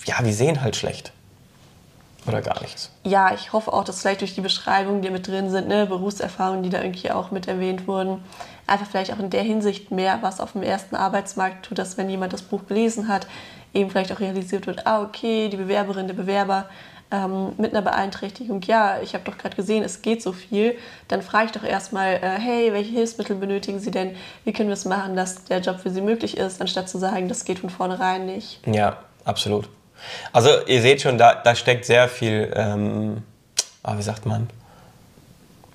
ja, 0.06 0.16
wir 0.22 0.34
sehen 0.34 0.62
halt 0.62 0.78
schlecht. 0.78 1.12
Oder 2.28 2.42
gar 2.42 2.62
nichts? 2.62 2.92
Ja, 3.04 3.34
ich 3.34 3.54
hoffe 3.54 3.72
auch, 3.72 3.84
dass 3.84 4.02
vielleicht 4.02 4.22
durch 4.22 4.36
die 4.36 4.42
Beschreibungen, 4.42 5.02
die 5.02 5.10
mit 5.10 5.28
drin 5.28 5.50
sind, 5.50 5.68
ne, 5.68 5.86
Berufserfahrungen, 5.86 6.64
die 6.64 6.70
da 6.70 6.82
irgendwie 6.82 7.12
auch 7.12 7.32
mit 7.32 7.48
erwähnt 7.48 7.88
wurden, 7.88 8.24
einfach 8.68 8.86
vielleicht 8.86 9.14
auch 9.14 9.20
in 9.20 9.30
der 9.30 9.44
Hinsicht 9.44 9.92
mehr 9.92 10.20
was 10.22 10.42
auf 10.42 10.52
dem 10.52 10.64
ersten 10.64 10.96
Arbeitsmarkt 10.96 11.66
tut, 11.66 11.78
dass 11.78 11.98
wenn 11.98 12.10
jemand 12.10 12.34
das 12.34 12.42
Buch 12.42 12.68
gelesen 12.68 13.08
hat, 13.08 13.28
eben 13.74 13.90
vielleicht 13.90 14.12
auch 14.12 14.20
realisiert 14.20 14.68
wird, 14.68 14.86
ah 14.86 15.02
okay, 15.02 15.50
die 15.50 15.58
Bewerberin, 15.58 16.08
der 16.08 16.16
Bewerber 16.16 16.66
ähm, 17.12 17.54
mit 17.58 17.72
einer 17.72 17.82
Beeinträchtigung, 17.82 18.62
ja, 18.64 19.00
ich 19.02 19.14
habe 19.14 19.24
doch 19.24 19.38
gerade 19.38 19.56
gesehen, 19.56 19.84
es 19.84 20.02
geht 20.02 20.22
so 20.22 20.34
viel, 20.34 20.78
dann 21.08 21.22
frage 21.22 21.46
ich 21.46 21.52
doch 21.54 21.64
erstmal, 21.64 22.16
äh, 22.16 22.38
hey, 22.38 22.74
welche 22.74 22.92
Hilfsmittel 22.92 23.38
benötigen 23.38 23.80
Sie 23.80 23.92
denn? 23.92 24.16
Wie 24.44 24.52
können 24.52 24.68
wir 24.68 24.74
es 24.74 24.86
machen, 24.86 25.16
dass 25.16 25.46
der 25.46 25.62
Job 25.62 25.80
für 25.80 25.90
Sie 25.90 26.02
möglich 26.02 26.38
ist, 26.38 26.60
anstatt 26.60 26.90
zu 26.90 26.98
sagen, 26.98 27.30
das 27.30 27.46
geht 27.46 27.60
von 27.60 27.70
vornherein 27.70 28.26
nicht. 28.26 28.60
Ja, 28.68 28.98
absolut. 29.24 29.70
Also 30.34 30.50
ihr 30.66 30.82
seht 30.82 31.02
schon, 31.02 31.18
da, 31.18 31.36
da 31.36 31.56
steckt 31.56 31.86
sehr 31.86 32.08
viel, 32.08 32.52
ähm, 32.56 33.24
ah, 33.84 33.98
wie 33.98 34.04
sagt 34.04 34.26
man? 34.26 34.50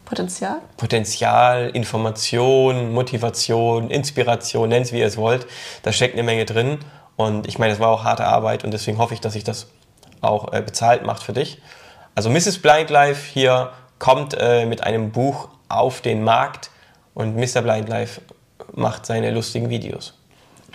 Potenzial? 0.04 0.58
Potenzial, 0.76 1.70
Information, 1.70 2.92
Motivation, 2.92 3.90
Inspiration, 3.90 4.68
nennt 4.68 4.86
es 4.86 4.92
wie 4.92 4.98
ihr 4.98 5.06
es 5.06 5.16
wollt. 5.16 5.46
Da 5.84 5.92
steckt 5.92 6.14
eine 6.14 6.22
Menge 6.22 6.44
drin. 6.44 6.78
Und 7.16 7.46
ich 7.46 7.58
meine, 7.58 7.72
das 7.72 7.80
war 7.80 7.88
auch 7.88 8.04
harte 8.04 8.26
Arbeit 8.26 8.64
und 8.64 8.72
deswegen 8.72 8.98
hoffe 8.98 9.14
ich, 9.14 9.20
dass 9.20 9.32
sich 9.32 9.44
das 9.44 9.68
auch 10.20 10.52
äh, 10.52 10.60
bezahlt 10.60 11.04
macht 11.04 11.22
für 11.22 11.32
dich. 11.32 11.62
Also 12.14 12.28
Mrs. 12.28 12.58
Blind 12.58 12.90
Life 12.90 13.32
hier 13.32 13.72
kommt 13.98 14.36
äh, 14.38 14.66
mit 14.66 14.82
einem 14.82 15.12
Buch 15.12 15.48
auf 15.68 16.00
den 16.00 16.22
Markt 16.22 16.70
und 17.14 17.36
Mr. 17.36 17.62
Blind 17.62 17.88
Life 17.88 18.20
macht 18.74 19.06
seine 19.06 19.30
lustigen 19.30 19.70
Videos. 19.70 20.14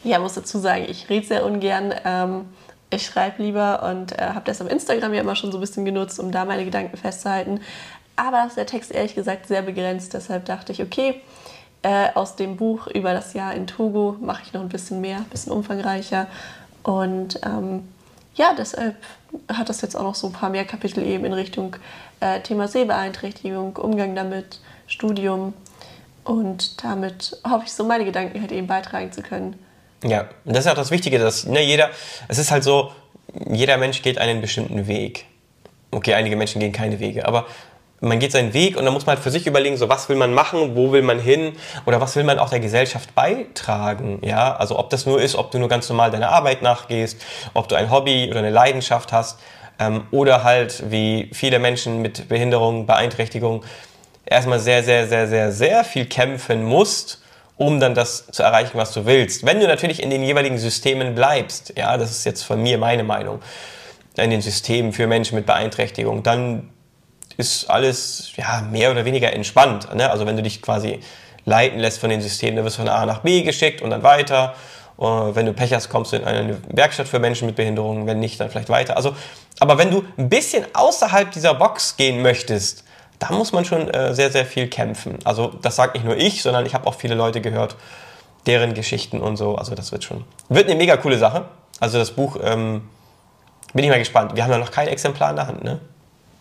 Ja, 0.03 0.19
muss 0.19 0.33
dazu 0.33 0.59
sagen, 0.59 0.85
ich 0.87 1.09
rede 1.09 1.27
sehr 1.27 1.45
ungern. 1.45 1.93
Ähm 2.05 2.45
ich 2.89 3.05
schreibe 3.05 3.43
lieber 3.43 3.83
und 3.83 4.17
äh, 4.17 4.21
habe 4.21 4.45
das 4.45 4.61
auf 4.61 4.69
Instagram 4.69 5.13
ja 5.13 5.21
immer 5.21 5.35
schon 5.35 5.51
so 5.51 5.57
ein 5.57 5.61
bisschen 5.61 5.85
genutzt, 5.85 6.19
um 6.19 6.31
da 6.31 6.45
meine 6.45 6.65
Gedanken 6.65 6.97
festzuhalten. 6.97 7.59
Aber 8.15 8.45
ist 8.47 8.57
der 8.57 8.65
Text 8.65 8.91
ehrlich 8.91 9.15
gesagt 9.15 9.47
sehr 9.47 9.61
begrenzt. 9.61 10.13
Deshalb 10.13 10.45
dachte 10.45 10.71
ich, 10.71 10.81
okay, 10.81 11.21
äh, 11.83 12.09
aus 12.15 12.35
dem 12.35 12.57
Buch 12.57 12.87
über 12.87 13.13
das 13.13 13.33
Jahr 13.33 13.53
in 13.53 13.67
Togo 13.67 14.17
mache 14.19 14.43
ich 14.45 14.53
noch 14.53 14.61
ein 14.61 14.69
bisschen 14.69 15.01
mehr, 15.01 15.17
ein 15.17 15.25
bisschen 15.25 15.51
umfangreicher. 15.51 16.27
Und 16.83 17.39
ähm, 17.45 17.87
ja, 18.35 18.53
deshalb 18.57 18.95
hat 19.51 19.69
das 19.69 19.81
jetzt 19.81 19.95
auch 19.95 20.03
noch 20.03 20.15
so 20.15 20.27
ein 20.27 20.33
paar 20.33 20.49
mehr 20.49 20.65
Kapitel 20.65 21.03
eben 21.03 21.25
in 21.25 21.33
Richtung 21.33 21.75
äh, 22.19 22.39
Thema 22.41 22.67
Sehbeeinträchtigung, 22.67 23.75
Umgang 23.75 24.15
damit, 24.15 24.59
Studium. 24.87 25.53
Und 26.23 26.83
damit 26.83 27.37
hoffe 27.47 27.65
ich 27.65 27.73
so 27.73 27.83
meine 27.83 28.05
Gedanken 28.05 28.39
halt 28.41 28.51
eben 28.51 28.67
beitragen 28.67 29.11
zu 29.11 29.21
können. 29.21 29.57
Ja, 30.03 30.29
und 30.45 30.55
das 30.55 30.65
ist 30.65 30.71
auch 30.71 30.75
das 30.75 30.91
Wichtige, 30.91 31.19
dass 31.19 31.45
ne, 31.45 31.61
jeder, 31.63 31.89
es 32.27 32.37
ist 32.37 32.51
halt 32.51 32.63
so, 32.63 32.91
jeder 33.49 33.77
Mensch 33.77 34.01
geht 34.01 34.17
einen 34.17 34.41
bestimmten 34.41 34.87
Weg. 34.87 35.25
Okay, 35.91 36.13
einige 36.13 36.35
Menschen 36.35 36.59
gehen 36.59 36.71
keine 36.71 36.99
Wege, 36.99 37.27
aber 37.27 37.45
man 37.99 38.19
geht 38.19 38.31
seinen 38.31 38.53
Weg 38.53 38.77
und 38.77 38.85
dann 38.85 38.93
muss 38.93 39.05
man 39.05 39.15
halt 39.15 39.23
für 39.23 39.31
sich 39.31 39.47
überlegen, 39.47 39.75
so 39.75 39.89
was 39.89 40.07
will 40.07 40.17
man 40.17 40.33
machen, 40.33 40.75
wo 40.75 40.91
will 40.91 41.01
man 41.01 41.19
hin 41.19 41.53
oder 41.85 41.99
was 41.99 42.15
will 42.15 42.23
man 42.23 42.37
auch 42.37 42.49
der 42.49 42.59
Gesellschaft 42.59 43.15
beitragen, 43.15 44.19
ja? 44.23 44.55
Also 44.55 44.77
ob 44.77 44.89
das 44.91 45.05
nur 45.05 45.19
ist, 45.19 45.35
ob 45.35 45.49
du 45.51 45.57
nur 45.57 45.67
ganz 45.67 45.89
normal 45.89 46.11
deiner 46.11 46.29
Arbeit 46.29 46.61
nachgehst, 46.61 47.19
ob 47.53 47.67
du 47.67 47.75
ein 47.75 47.89
Hobby 47.89 48.27
oder 48.29 48.39
eine 48.39 48.51
Leidenschaft 48.51 49.11
hast 49.11 49.39
ähm, 49.79 50.03
oder 50.11 50.43
halt 50.43 50.91
wie 50.91 51.31
viele 51.33 51.57
Menschen 51.57 52.01
mit 52.01 52.29
Behinderung, 52.29 52.85
Beeinträchtigung 52.85 53.63
erstmal 54.25 54.59
sehr, 54.59 54.83
sehr, 54.83 55.07
sehr, 55.07 55.27
sehr, 55.27 55.51
sehr 55.51 55.83
viel 55.83 56.05
kämpfen 56.05 56.63
musst, 56.63 57.21
um 57.57 57.79
dann 57.79 57.95
das 57.95 58.27
zu 58.27 58.43
erreichen, 58.43 58.77
was 58.77 58.93
du 58.93 59.05
willst. 59.05 59.45
Wenn 59.45 59.59
du 59.59 59.67
natürlich 59.67 60.01
in 60.01 60.09
den 60.09 60.23
jeweiligen 60.23 60.57
Systemen 60.57 61.15
bleibst, 61.15 61.73
ja, 61.75 61.97
das 61.97 62.11
ist 62.11 62.25
jetzt 62.25 62.43
von 62.43 62.61
mir 62.61 62.77
meine 62.77 63.03
Meinung, 63.03 63.39
in 64.15 64.29
den 64.29 64.41
Systemen 64.41 64.93
für 64.93 65.07
Menschen 65.07 65.35
mit 65.35 65.45
Beeinträchtigung, 65.45 66.23
dann 66.23 66.69
ist 67.37 67.69
alles 67.69 68.31
ja, 68.35 68.61
mehr 68.61 68.91
oder 68.91 69.05
weniger 69.05 69.31
entspannt. 69.33 69.93
Ne? 69.93 70.09
Also 70.09 70.25
wenn 70.25 70.35
du 70.35 70.43
dich 70.43 70.61
quasi 70.61 70.99
leiten 71.45 71.79
lässt 71.79 71.99
von 71.99 72.09
den 72.09 72.21
Systemen, 72.21 72.55
dann 72.55 72.65
wirst 72.65 72.77
du 72.77 72.81
von 72.81 72.89
A 72.89 73.05
nach 73.05 73.19
B 73.19 73.43
geschickt 73.43 73.81
und 73.81 73.89
dann 73.89 74.03
weiter. 74.03 74.55
Uh, 74.99 75.35
wenn 75.35 75.45
du 75.45 75.53
Pech 75.53 75.71
hast, 75.73 75.89
kommst 75.89 76.11
du 76.11 76.15
in 76.15 76.23
eine 76.23 76.57
Werkstatt 76.69 77.07
für 77.07 77.19
Menschen 77.19 77.45
mit 77.45 77.55
Behinderungen, 77.55 78.07
wenn 78.07 78.19
nicht, 78.19 78.39
dann 78.39 78.49
vielleicht 78.49 78.69
weiter. 78.69 78.97
Also, 78.97 79.15
aber 79.59 79.77
wenn 79.77 79.91
du 79.91 80.03
ein 80.17 80.27
bisschen 80.27 80.65
außerhalb 80.73 81.29
dieser 81.29 81.53
Box 81.53 81.97
gehen 81.97 82.23
möchtest, 82.23 82.83
da 83.19 83.31
muss 83.31 83.51
man 83.51 83.65
schon 83.65 83.89
äh, 83.89 84.13
sehr, 84.13 84.31
sehr 84.31 84.45
viel 84.45 84.67
kämpfen. 84.67 85.19
Also 85.23 85.53
das 85.61 85.75
sagt 85.75 85.95
nicht 85.95 86.05
nur 86.05 86.17
ich, 86.17 86.41
sondern 86.41 86.65
ich 86.65 86.73
habe 86.73 86.87
auch 86.87 86.93
viele 86.93 87.15
Leute 87.15 87.41
gehört, 87.41 87.75
deren 88.45 88.73
Geschichten 88.73 89.21
und 89.21 89.37
so. 89.37 89.55
Also 89.55 89.75
das 89.75 89.91
wird 89.91 90.03
schon, 90.03 90.23
wird 90.49 90.67
eine 90.67 90.75
mega 90.75 90.97
coole 90.97 91.17
Sache. 91.17 91.45
Also 91.79 91.97
das 91.97 92.11
Buch, 92.11 92.37
ähm, 92.41 92.87
bin 93.73 93.83
ich 93.83 93.89
mal 93.89 93.99
gespannt. 93.99 94.35
Wir 94.35 94.43
haben 94.43 94.51
ja 94.51 94.57
noch 94.57 94.71
kein 94.71 94.87
Exemplar 94.87 95.31
in 95.31 95.35
der 95.35 95.47
Hand, 95.47 95.63
ne? 95.63 95.79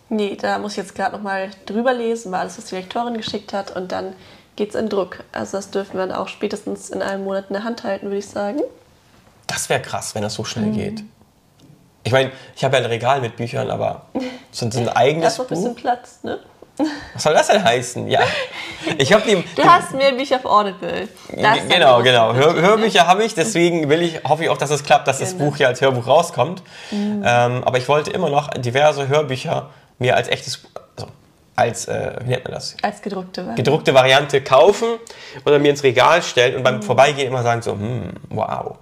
Nee, 0.09 0.37
da 0.39 0.57
muss 0.57 0.71
ich 0.73 0.77
jetzt 0.77 0.95
gerade 0.95 1.15
noch 1.15 1.21
mal 1.21 1.49
drüber 1.65 1.93
lesen, 1.93 2.31
weil 2.31 2.41
alles, 2.41 2.57
was 2.57 2.65
die 2.65 2.75
Lektorin 2.75 3.15
geschickt 3.15 3.51
hat 3.51 3.75
und 3.75 3.91
dann 3.91 4.13
geht 4.55 4.69
es 4.69 4.75
in 4.75 4.87
Druck. 4.87 5.23
Also 5.33 5.57
das 5.57 5.69
dürfen 5.69 5.97
wir 5.97 6.07
dann 6.07 6.15
auch 6.15 6.29
spätestens 6.29 6.89
in 6.89 7.01
einem 7.01 7.25
Monat 7.25 7.45
in 7.49 7.53
der 7.53 7.63
Hand 7.63 7.83
halten, 7.83 8.07
würde 8.07 8.17
ich 8.17 8.27
sagen. 8.27 8.61
Das 9.47 9.69
wäre 9.69 9.81
krass, 9.81 10.15
wenn 10.15 10.21
das 10.21 10.33
so 10.33 10.45
schnell 10.45 10.67
mhm. 10.67 10.73
geht. 10.73 11.03
Ich 12.03 12.13
meine, 12.13 12.31
ich 12.55 12.63
habe 12.63 12.77
ja 12.77 12.83
ein 12.83 12.89
Regal 12.89 13.19
mit 13.19 13.35
Büchern, 13.35 13.69
aber 13.69 14.07
sind 14.51 14.75
ein 14.77 14.87
eigenes 14.87 15.35
Buch. 15.37 15.47
Da 15.47 15.55
ist 15.55 15.61
noch 15.61 15.67
ein 15.67 15.73
bisschen 15.73 15.75
Platz, 15.75 16.19
ne? 16.23 16.39
Was 17.13 17.23
soll 17.23 17.33
das 17.33 17.47
denn 17.47 17.63
heißen? 17.63 18.07
Ja. 18.07 18.21
Ich 18.97 19.09
die. 19.09 19.43
Du 19.55 19.63
hast 19.63 19.93
mehr 19.93 20.11
Bücher 20.11 20.37
auf 20.37 20.45
Audible. 20.45 21.07
genau, 21.67 22.03
genau. 22.03 22.33
Hör, 22.33 22.53
Hörbücher 22.53 23.07
habe 23.07 23.23
ich, 23.23 23.33
deswegen 23.33 23.89
will 23.89 24.01
ich, 24.01 24.23
hoffe 24.23 24.43
ich 24.43 24.49
auch, 24.49 24.57
dass 24.57 24.69
es 24.69 24.83
klappt, 24.83 25.07
dass 25.07 25.17
genau. 25.17 25.31
das 25.31 25.37
Buch 25.39 25.57
hier 25.57 25.67
als 25.67 25.81
Hörbuch 25.81 26.07
rauskommt. 26.07 26.61
Mhm. 26.91 27.23
Ähm, 27.25 27.63
aber 27.63 27.77
ich 27.79 27.89
wollte 27.89 28.11
immer 28.11 28.29
noch 28.29 28.49
diverse 28.49 29.07
Hörbücher 29.07 29.69
mir 29.97 30.15
als 30.15 30.27
echtes, 30.27 30.61
also 30.95 31.09
als, 31.55 31.87
äh, 31.87 32.15
wie 32.23 32.29
nennt 32.29 32.43
man 32.43 32.53
das? 32.53 32.77
Als 32.81 33.01
gedruckte 33.01 33.41
Variante. 33.41 33.63
Gedruckte 33.63 33.93
Variante 33.93 34.41
kaufen 34.41 34.87
oder 35.45 35.57
mir 35.57 35.71
ins 35.71 35.83
Regal 35.83 36.21
stellen 36.21 36.55
und 36.57 36.63
beim 36.63 36.75
mhm. 36.75 36.83
Vorbeigehen 36.83 37.27
immer 37.27 37.41
sagen 37.41 37.63
so, 37.63 37.71
hm, 37.71 38.11
wow. 38.29 38.75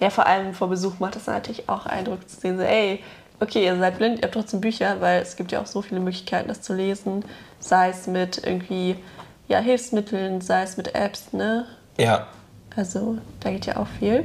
Ja, 0.00 0.10
vor 0.10 0.26
allem 0.26 0.54
vor 0.54 0.68
Besuch 0.68 0.98
macht 0.98 1.16
das 1.16 1.26
natürlich 1.26 1.68
auch 1.68 1.86
Eindruck 1.86 2.28
zu 2.28 2.40
sehen, 2.40 2.56
so, 2.56 2.64
ey, 2.64 3.02
okay, 3.40 3.64
ihr 3.64 3.76
seid 3.76 3.98
blind, 3.98 4.18
ihr 4.18 4.24
habt 4.24 4.34
trotzdem 4.34 4.60
Bücher, 4.60 5.00
weil 5.00 5.22
es 5.22 5.36
gibt 5.36 5.52
ja 5.52 5.60
auch 5.60 5.66
so 5.66 5.82
viele 5.82 6.00
Möglichkeiten, 6.00 6.48
das 6.48 6.62
zu 6.62 6.74
lesen. 6.74 7.24
Sei 7.58 7.90
es 7.90 8.06
mit 8.06 8.42
irgendwie 8.44 8.96
ja, 9.48 9.58
Hilfsmitteln, 9.58 10.40
sei 10.40 10.62
es 10.62 10.76
mit 10.76 10.94
Apps, 10.94 11.32
ne? 11.32 11.66
Ja. 11.98 12.26
Also 12.76 13.18
da 13.40 13.50
geht 13.50 13.66
ja 13.66 13.76
auch 13.76 13.86
viel. 13.86 14.24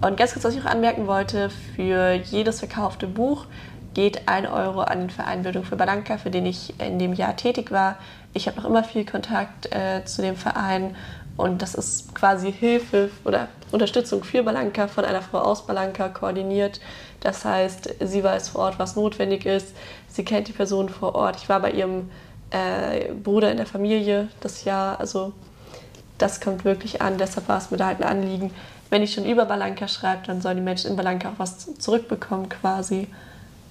Und 0.00 0.16
ganz 0.16 0.32
kurz, 0.32 0.44
was 0.44 0.54
ich 0.54 0.62
auch 0.62 0.70
anmerken 0.70 1.06
wollte, 1.06 1.50
für 1.50 2.12
jedes 2.14 2.60
verkaufte 2.60 3.06
Buch 3.06 3.46
geht 3.94 4.28
ein 4.28 4.46
Euro 4.46 4.80
an 4.80 5.00
den 5.00 5.10
Verein 5.10 5.42
Bildung 5.42 5.64
für 5.64 5.76
Balanka, 5.76 6.18
für 6.18 6.30
den 6.30 6.46
ich 6.46 6.78
in 6.80 6.98
dem 6.98 7.12
Jahr 7.12 7.36
tätig 7.36 7.70
war. 7.70 7.96
Ich 8.32 8.48
habe 8.48 8.60
noch 8.60 8.68
immer 8.68 8.82
viel 8.84 9.04
Kontakt 9.04 9.74
äh, 9.74 10.04
zu 10.04 10.20
dem 10.20 10.36
Verein 10.36 10.96
und 11.36 11.62
das 11.62 11.74
ist 11.74 12.14
quasi 12.14 12.52
Hilfe 12.52 13.10
oder 13.24 13.48
Unterstützung 13.72 14.22
für 14.22 14.42
Balanka 14.42 14.86
von 14.86 15.04
einer 15.04 15.22
Frau 15.22 15.38
aus 15.38 15.66
Balanka 15.66 16.08
koordiniert. 16.08 16.80
Das 17.20 17.44
heißt, 17.44 17.94
sie 18.00 18.22
weiß 18.22 18.50
vor 18.50 18.62
Ort, 18.62 18.78
was 18.78 18.94
notwendig 18.94 19.44
ist. 19.44 19.74
Sie 20.08 20.24
kennt 20.24 20.46
die 20.46 20.52
Person 20.52 20.88
vor 20.88 21.14
Ort. 21.14 21.36
Ich 21.36 21.48
war 21.48 21.60
bei 21.60 21.72
ihrem 21.72 22.10
äh, 22.50 23.12
Bruder 23.12 23.50
in 23.50 23.56
der 23.56 23.66
Familie 23.66 24.28
das 24.40 24.64
Jahr. 24.64 25.00
Also 25.00 25.32
das 26.18 26.40
kommt 26.40 26.64
wirklich 26.64 27.02
an. 27.02 27.18
Deshalb 27.18 27.48
war 27.48 27.58
es 27.58 27.72
mir 27.72 27.78
da 27.78 27.86
halt 27.86 28.00
ein 28.00 28.08
Anliegen. 28.08 28.52
Wenn 28.90 29.02
ich 29.02 29.12
schon 29.12 29.24
über 29.24 29.44
Balanka 29.44 29.88
schreibe, 29.88 30.24
dann 30.26 30.40
sollen 30.40 30.58
die 30.58 30.62
Menschen 30.62 30.90
in 30.90 30.96
Balanka 30.96 31.30
auch 31.30 31.38
was 31.38 31.74
zurückbekommen 31.78 32.48
quasi. 32.48 33.08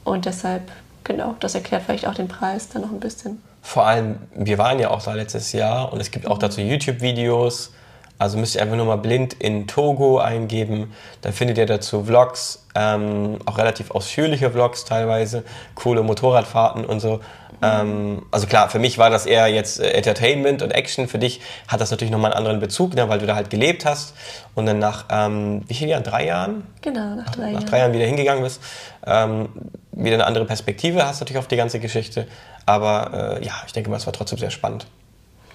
Und 0.04 0.26
deshalb, 0.26 0.70
genau, 1.06 1.38
das 1.40 1.56
erklärt 1.56 1.84
vielleicht 1.84 2.08
auch 2.08 2.16
den 2.16 2.28
Preis 2.28 2.68
dann 2.68 2.82
noch 2.82 2.92
ein 2.92 3.00
bisschen. 3.00 3.42
Vor 3.66 3.88
allem, 3.88 4.18
wir 4.36 4.58
waren 4.58 4.78
ja 4.78 4.90
auch 4.90 5.02
da 5.02 5.14
letztes 5.14 5.54
Jahr 5.54 5.94
und 5.94 6.02
es 6.02 6.12
gibt 6.12 6.28
auch 6.28 6.38
dazu 6.38 6.60
YouTube-Videos. 6.60 7.74
Also 8.20 8.38
müsst 8.38 8.56
ihr 8.56 8.62
einfach 8.62 8.76
nur 8.76 8.86
mal 8.86 8.98
blind 8.98 9.34
in 9.34 9.68
Togo 9.68 10.20
eingeben. 10.20 10.94
Dann 11.22 11.34
findet 11.34 11.58
ihr 11.58 11.66
dazu 11.66 12.06
Vlogs, 12.06 12.66
ähm, 12.76 13.40
auch 13.46 13.58
relativ 13.58 13.92
ausführliche 13.92 14.52
Vlogs 14.52 14.86
teilweise, 14.86 15.44
coole 15.76 16.04
Motorradfahrten 16.04 16.86
und 16.86 17.00
so. 17.00 17.20
Ähm, 17.64 18.26
also 18.32 18.48
klar, 18.48 18.70
für 18.70 18.80
mich 18.80 18.98
war 18.98 19.10
das 19.10 19.26
eher 19.26 19.48
jetzt 19.48 19.80
äh, 19.80 19.92
Entertainment 19.92 20.62
und 20.62 20.72
Action. 20.72 21.08
Für 21.08 21.20
dich 21.20 21.40
hat 21.68 21.80
das 21.82 21.92
natürlich 21.92 22.12
nochmal 22.12 22.32
einen 22.32 22.38
anderen 22.38 22.60
Bezug, 22.60 22.94
ne, 22.94 23.08
weil 23.08 23.20
du 23.20 23.26
da 23.26 23.36
halt 23.36 23.50
gelebt 23.50 23.86
hast 23.86 24.14
und 24.54 24.66
dann 24.66 24.80
nach, 24.80 25.06
ähm, 25.10 25.62
wie 25.68 25.74
vielen 25.74 25.90
Jahren? 25.90 26.04
Drei 26.04 26.26
Jahren? 26.26 26.68
Genau, 26.82 27.16
nach 27.16 27.30
drei 27.30 27.44
Jahren. 27.44 27.54
Nach 27.54 27.64
drei 27.64 27.80
Jahren 27.80 27.94
wieder 27.94 28.06
hingegangen 28.06 28.44
bist. 28.44 28.62
Ähm, 29.06 29.50
wieder 29.92 30.16
eine 30.16 30.26
andere 30.26 30.46
Perspektive 30.46 31.06
hast 31.06 31.20
natürlich 31.20 31.40
auf 31.40 31.48
die 31.48 31.56
ganze 31.56 31.80
Geschichte. 31.80 32.28
Aber 32.66 33.38
äh, 33.40 33.46
ja, 33.46 33.54
ich 33.66 33.74
denke 33.74 33.90
mal, 33.90 33.98
es 33.98 34.06
war 34.06 34.14
trotzdem 34.14 34.40
sehr 34.40 34.52
spannend 34.52 34.86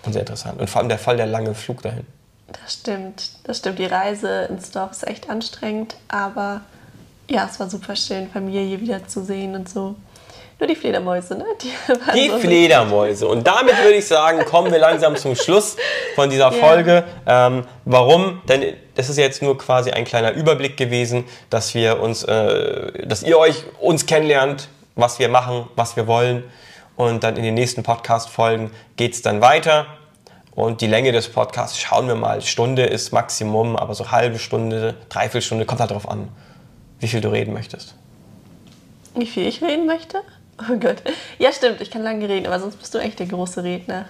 und 0.05 0.13
sehr 0.13 0.23
interessant. 0.23 0.61
Und 0.61 0.71
vor 0.71 0.81
allem 0.81 0.89
der 0.89 0.99
Fall 0.99 1.17
der 1.17 1.27
lange 1.27 1.55
Flug 1.55 1.83
dahin. 1.83 2.07
Das 2.49 2.73
stimmt, 2.73 3.31
das 3.45 3.59
stimmt. 3.59 3.79
Die 3.79 3.87
Reise 3.87 4.47
ins 4.51 4.71
Dorf 4.71 4.93
ist 4.93 5.07
echt 5.07 5.29
anstrengend, 5.29 5.97
aber 6.09 6.63
ja, 7.29 7.47
es 7.51 7.61
war 7.61 7.69
super 7.69 7.95
schön, 7.95 8.31
Familie 8.31 8.81
wiederzusehen 8.81 9.55
und 9.55 9.69
so. 9.69 9.97
Nur 10.61 10.67
die 10.67 10.75
Fledermäuse, 10.75 11.37
ne? 11.37 11.45
Die, 11.63 11.73
die 12.15 12.29
so 12.31 12.39
Fledermäuse. 12.39 13.29
Und 13.29 13.47
damit 13.47 13.77
würde 13.81 13.95
ich 13.95 14.07
sagen, 14.07 14.45
kommen 14.45 14.73
wir 14.73 14.79
langsam 14.79 15.15
zum 15.15 15.37
Schluss 15.37 15.77
von 16.17 16.31
dieser 16.31 16.51
Folge. 16.51 17.05
Yeah. 17.27 17.47
Ähm, 17.47 17.65
warum? 17.85 18.43
Denn 18.49 18.75
das 18.97 19.09
ist 19.09 19.19
jetzt 19.19 19.41
nur 19.41 19.57
quasi 19.57 19.93
ein 19.93 20.05
kleiner 20.05 20.33
Überblick 20.33 20.77
gewesen, 20.77 21.25
dass 21.49 21.75
wir 21.75 22.01
uns, 22.01 22.25
äh, 22.25 23.07
dass 23.07 23.23
ihr 23.23 23.39
euch 23.39 23.63
uns 23.79 24.07
kennenlernt, 24.07 24.69
was 24.97 25.21
wir 25.21 25.29
machen, 25.29 25.69
was 25.77 25.95
wir 25.95 26.09
wollen. 26.09 26.43
Und 26.97 27.23
dann 27.23 27.37
in 27.37 27.45
den 27.45 27.55
nächsten 27.55 27.85
Podcast-Folgen 27.85 28.73
geht 28.97 29.15
es 29.15 29.23
dann 29.23 29.41
weiter. 29.41 29.87
Und 30.59 30.81
die 30.81 30.89
Länge 30.89 31.13
des 31.13 31.29
Podcasts 31.29 31.79
schauen 31.79 32.09
wir 32.09 32.17
mal. 32.17 32.43
Stunde 32.43 32.83
ist 32.83 33.13
Maximum, 33.13 33.77
aber 33.77 33.95
so 33.95 34.11
halbe 34.11 34.41
Stunde, 34.41 34.97
dreiviertel 35.09 35.41
Stunde, 35.41 35.67
kommt 35.67 35.79
halt 35.81 35.93
darauf 35.93 36.11
an, 36.11 36.31
wie 36.99 37.07
viel 37.07 37.21
du 37.21 37.29
reden 37.29 37.55
möchtest. 37.55 37.95
Wie 39.15 39.27
viel 39.27 39.47
ich 39.47 39.63
reden 39.63 39.87
möchte? 39.87 40.19
Oh 40.69 40.77
Gott. 40.77 40.97
Ja, 41.39 41.53
stimmt, 41.53 41.81
ich 41.81 41.93
kann 41.93 42.03
lange 42.03 42.29
reden, 42.29 42.49
aber 42.49 42.59
sonst 42.59 42.75
bist 42.75 42.93
du 42.93 42.99
echt 42.99 43.21
der 43.21 43.27
große 43.27 43.63
Redner. 43.63 44.07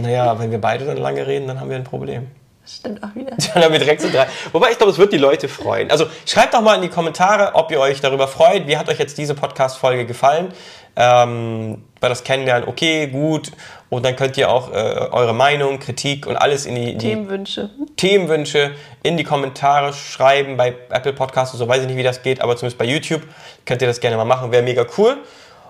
Naja, 0.00 0.38
wenn 0.38 0.52
wir 0.52 0.60
beide 0.60 0.84
dann 0.84 0.96
lange 0.96 1.26
reden, 1.26 1.48
dann 1.48 1.58
haben 1.58 1.70
wir 1.70 1.76
ein 1.76 1.82
Problem. 1.82 2.28
Stimmt 2.64 3.02
auch 3.02 3.14
wieder. 3.14 3.36
Dann 3.54 3.64
haben 3.64 3.72
wir 3.72 3.80
direkt 3.80 4.00
so 4.00 4.10
drei. 4.10 4.26
Wobei 4.52 4.70
ich 4.70 4.78
glaube, 4.78 4.92
es 4.92 4.98
wird 4.98 5.12
die 5.12 5.18
Leute 5.18 5.48
freuen. 5.48 5.90
Also 5.90 6.06
schreibt 6.26 6.54
doch 6.54 6.60
mal 6.60 6.76
in 6.76 6.82
die 6.82 6.88
Kommentare, 6.88 7.54
ob 7.54 7.70
ihr 7.72 7.80
euch 7.80 8.00
darüber 8.00 8.28
freut. 8.28 8.66
Wie 8.66 8.76
hat 8.76 8.88
euch 8.88 8.98
jetzt 8.98 9.18
diese 9.18 9.34
Podcast-Folge 9.34 10.06
gefallen? 10.06 10.52
Ähm, 10.94 11.84
bei 12.00 12.08
das 12.08 12.22
Kennenlernen, 12.22 12.68
okay, 12.68 13.08
gut. 13.08 13.50
Und 13.88 14.04
dann 14.04 14.14
könnt 14.14 14.36
ihr 14.36 14.50
auch 14.50 14.70
äh, 14.70 14.74
eure 14.74 15.34
Meinung, 15.34 15.80
Kritik 15.80 16.26
und 16.26 16.36
alles 16.36 16.66
in 16.66 16.74
die, 16.76 16.96
die 16.96 17.08
Themenwünsche. 17.08 17.70
Themenwünsche 17.96 18.72
in 19.02 19.16
die 19.16 19.24
Kommentare 19.24 19.92
schreiben. 19.92 20.56
Bei 20.56 20.74
Apple 20.90 21.14
Podcasts 21.14 21.54
und 21.54 21.58
so 21.58 21.66
weiß 21.66 21.82
ich 21.82 21.88
nicht, 21.88 21.96
wie 21.96 22.02
das 22.02 22.22
geht, 22.22 22.40
aber 22.40 22.56
zumindest 22.56 22.78
bei 22.78 22.84
YouTube 22.84 23.22
könnt 23.66 23.82
ihr 23.82 23.88
das 23.88 24.00
gerne 24.00 24.16
mal 24.16 24.24
machen. 24.24 24.52
Wäre 24.52 24.62
mega 24.62 24.86
cool. 24.98 25.16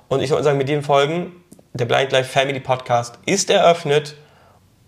Und 0.09 0.20
ich 0.20 0.31
würde 0.31 0.44
sagen, 0.44 0.59
mit 0.59 0.68
den 0.68 0.83
Folgen, 0.83 1.33
der 1.72 1.87
Blind 1.87 2.12
Life 2.12 2.28
Family 2.31 2.61
Podcast 2.61 3.18
ist 3.24 3.48
eröffnet 3.48 4.16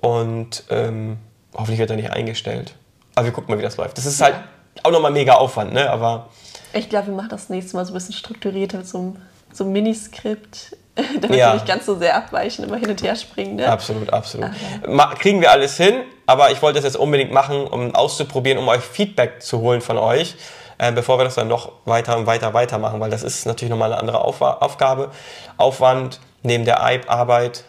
und 0.00 0.64
ähm, 0.68 1.18
hoffentlich 1.54 1.78
wird 1.78 1.90
er 1.90 1.96
nicht 1.96 2.10
eingestellt. 2.10 2.74
Aber 3.14 3.26
wir 3.26 3.32
gucken 3.32 3.54
mal, 3.54 3.58
wie 3.58 3.64
das 3.64 3.76
läuft. 3.76 3.96
Das 3.96 4.06
ist 4.06 4.20
halt 4.20 4.34
auch 4.82 4.90
nochmal 4.90 5.12
mega 5.12 5.34
Aufwand, 5.34 5.72
ne? 5.72 5.88
Aber 5.90 6.28
ich 6.72 6.88
glaube, 6.88 7.08
wir 7.08 7.14
machen 7.14 7.28
das 7.28 7.48
nächste 7.48 7.76
Mal 7.76 7.84
so 7.84 7.92
ein 7.92 7.94
bisschen 7.94 8.14
strukturierter 8.14 8.78
mit 8.78 8.88
so 8.88 8.98
einem, 8.98 9.16
so 9.52 9.64
einem 9.64 9.72
Miniskript, 9.72 10.76
damit 11.20 11.38
ja. 11.38 11.50
wir 11.50 11.54
nicht 11.54 11.66
ganz 11.66 11.86
so 11.86 11.96
sehr 11.96 12.16
abweichen, 12.16 12.64
immer 12.64 12.76
hin 12.76 12.90
und 12.90 13.02
her 13.02 13.14
springen. 13.14 13.56
Ne? 13.56 13.68
Absolut, 13.68 14.12
absolut. 14.12 14.50
Okay. 14.82 15.14
Kriegen 15.18 15.40
wir 15.40 15.50
alles 15.50 15.76
hin, 15.76 16.02
aber 16.26 16.50
ich 16.50 16.60
wollte 16.62 16.78
das 16.78 16.84
jetzt 16.84 16.96
unbedingt 16.96 17.32
machen, 17.32 17.66
um 17.66 17.94
auszuprobieren, 17.94 18.58
um 18.58 18.68
euch 18.68 18.80
Feedback 18.82 19.42
zu 19.42 19.60
holen 19.60 19.80
von 19.80 19.98
euch, 19.98 20.34
äh, 20.78 20.90
bevor 20.90 21.18
wir 21.18 21.24
das 21.24 21.36
dann 21.36 21.48
noch 21.48 21.72
weiter 21.84 22.16
und 22.16 22.26
weiter 22.26 22.52
weitermachen, 22.54 22.98
weil 22.98 23.10
das 23.10 23.22
ist 23.22 23.46
natürlich 23.46 23.70
nochmal 23.70 23.92
eine 23.92 24.00
andere 24.00 24.20
Auf 24.20 24.40
Aufgabe, 24.40 25.10
Aufwand 25.56 26.20
neben 26.42 26.64
der 26.64 26.80
Arbeit. 26.80 27.64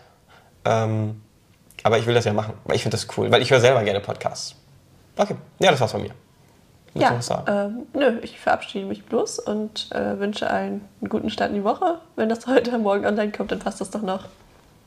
Ähm, 0.66 1.22
aber 1.86 2.00
ich 2.00 2.08
will 2.08 2.16
das 2.16 2.26
ja 2.26 2.34
machen, 2.34 2.56
weil 2.64 2.76
ich 2.76 2.82
finde 2.82 2.98
das 2.98 3.08
cool, 3.16 3.32
weil 3.32 3.44
ich 3.44 3.52
höre 3.52 3.60
selber 3.60 3.84
gerne 3.84 4.00
Podcasts. 4.00 4.56
Okay, 5.16 5.36
ja, 5.60 5.70
das 5.70 5.80
war's 5.80 5.92
von 5.92 6.02
mir. 6.02 6.10
Ja, 6.96 7.20
ähm, 7.48 7.86
nö, 7.94 8.20
ich 8.24 8.40
verabschiede 8.40 8.88
mich 8.88 9.06
bloß 9.06 9.38
und 9.40 9.92
äh, 9.92 10.18
wünsche 10.18 10.50
allen 10.50 10.82
einen 11.00 11.10
guten 11.10 11.30
Start 11.30 11.52
in 11.52 11.58
die 11.58 11.64
Woche. 11.64 12.00
Wenn 12.16 12.28
das 12.28 12.48
heute 12.48 12.76
Morgen 12.80 13.06
online 13.06 13.32
kommt, 13.32 13.52
dann 13.52 13.60
passt 13.60 13.82
das 13.82 13.92
doch 13.92 14.02
noch. 14.02 14.26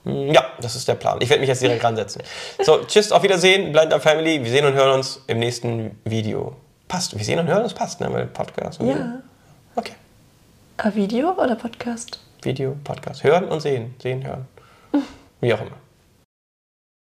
Hm, 0.07 0.33
ja, 0.33 0.45
das 0.61 0.75
ist 0.75 0.89
der 0.89 0.97
Plan. 0.97 1.19
Ich 1.21 1.31
werde 1.31 1.39
mich 1.39 1.49
jetzt 1.49 1.63
direkt 1.63 1.85
ransetzen. 1.85 2.21
So, 2.65 2.83
tschüss, 2.85 3.13
auf 3.13 3.23
Wiedersehen, 3.23 3.71
Blind 3.71 3.93
Up 3.93 4.03
Family. 4.03 4.43
Wir 4.43 4.51
sehen 4.51 4.67
und 4.67 4.75
hören 4.75 4.95
uns 4.99 5.23
im 5.29 5.39
nächsten 5.39 6.01
Video. 6.05 6.57
Passt, 6.89 7.17
wir 7.17 7.25
sehen 7.25 7.39
und 7.39 7.47
hören 7.47 7.63
uns, 7.63 7.75
passt, 7.75 8.01
ne? 8.01 8.11
Mit 8.11 8.33
Podcast. 8.33 8.83
Ja. 8.83 9.21
Okay. 9.77 9.95
A 10.79 10.93
Video 10.93 11.31
oder 11.31 11.55
Podcast? 11.55 12.19
Video, 12.43 12.75
Podcast. 12.83 13.23
Hören 13.23 13.45
und 13.45 13.61
sehen. 13.61 13.95
Sehen, 14.03 14.27
hören. 14.27 14.49
Wie 15.41 15.55
auch 15.55 15.61
immer. 15.61 15.88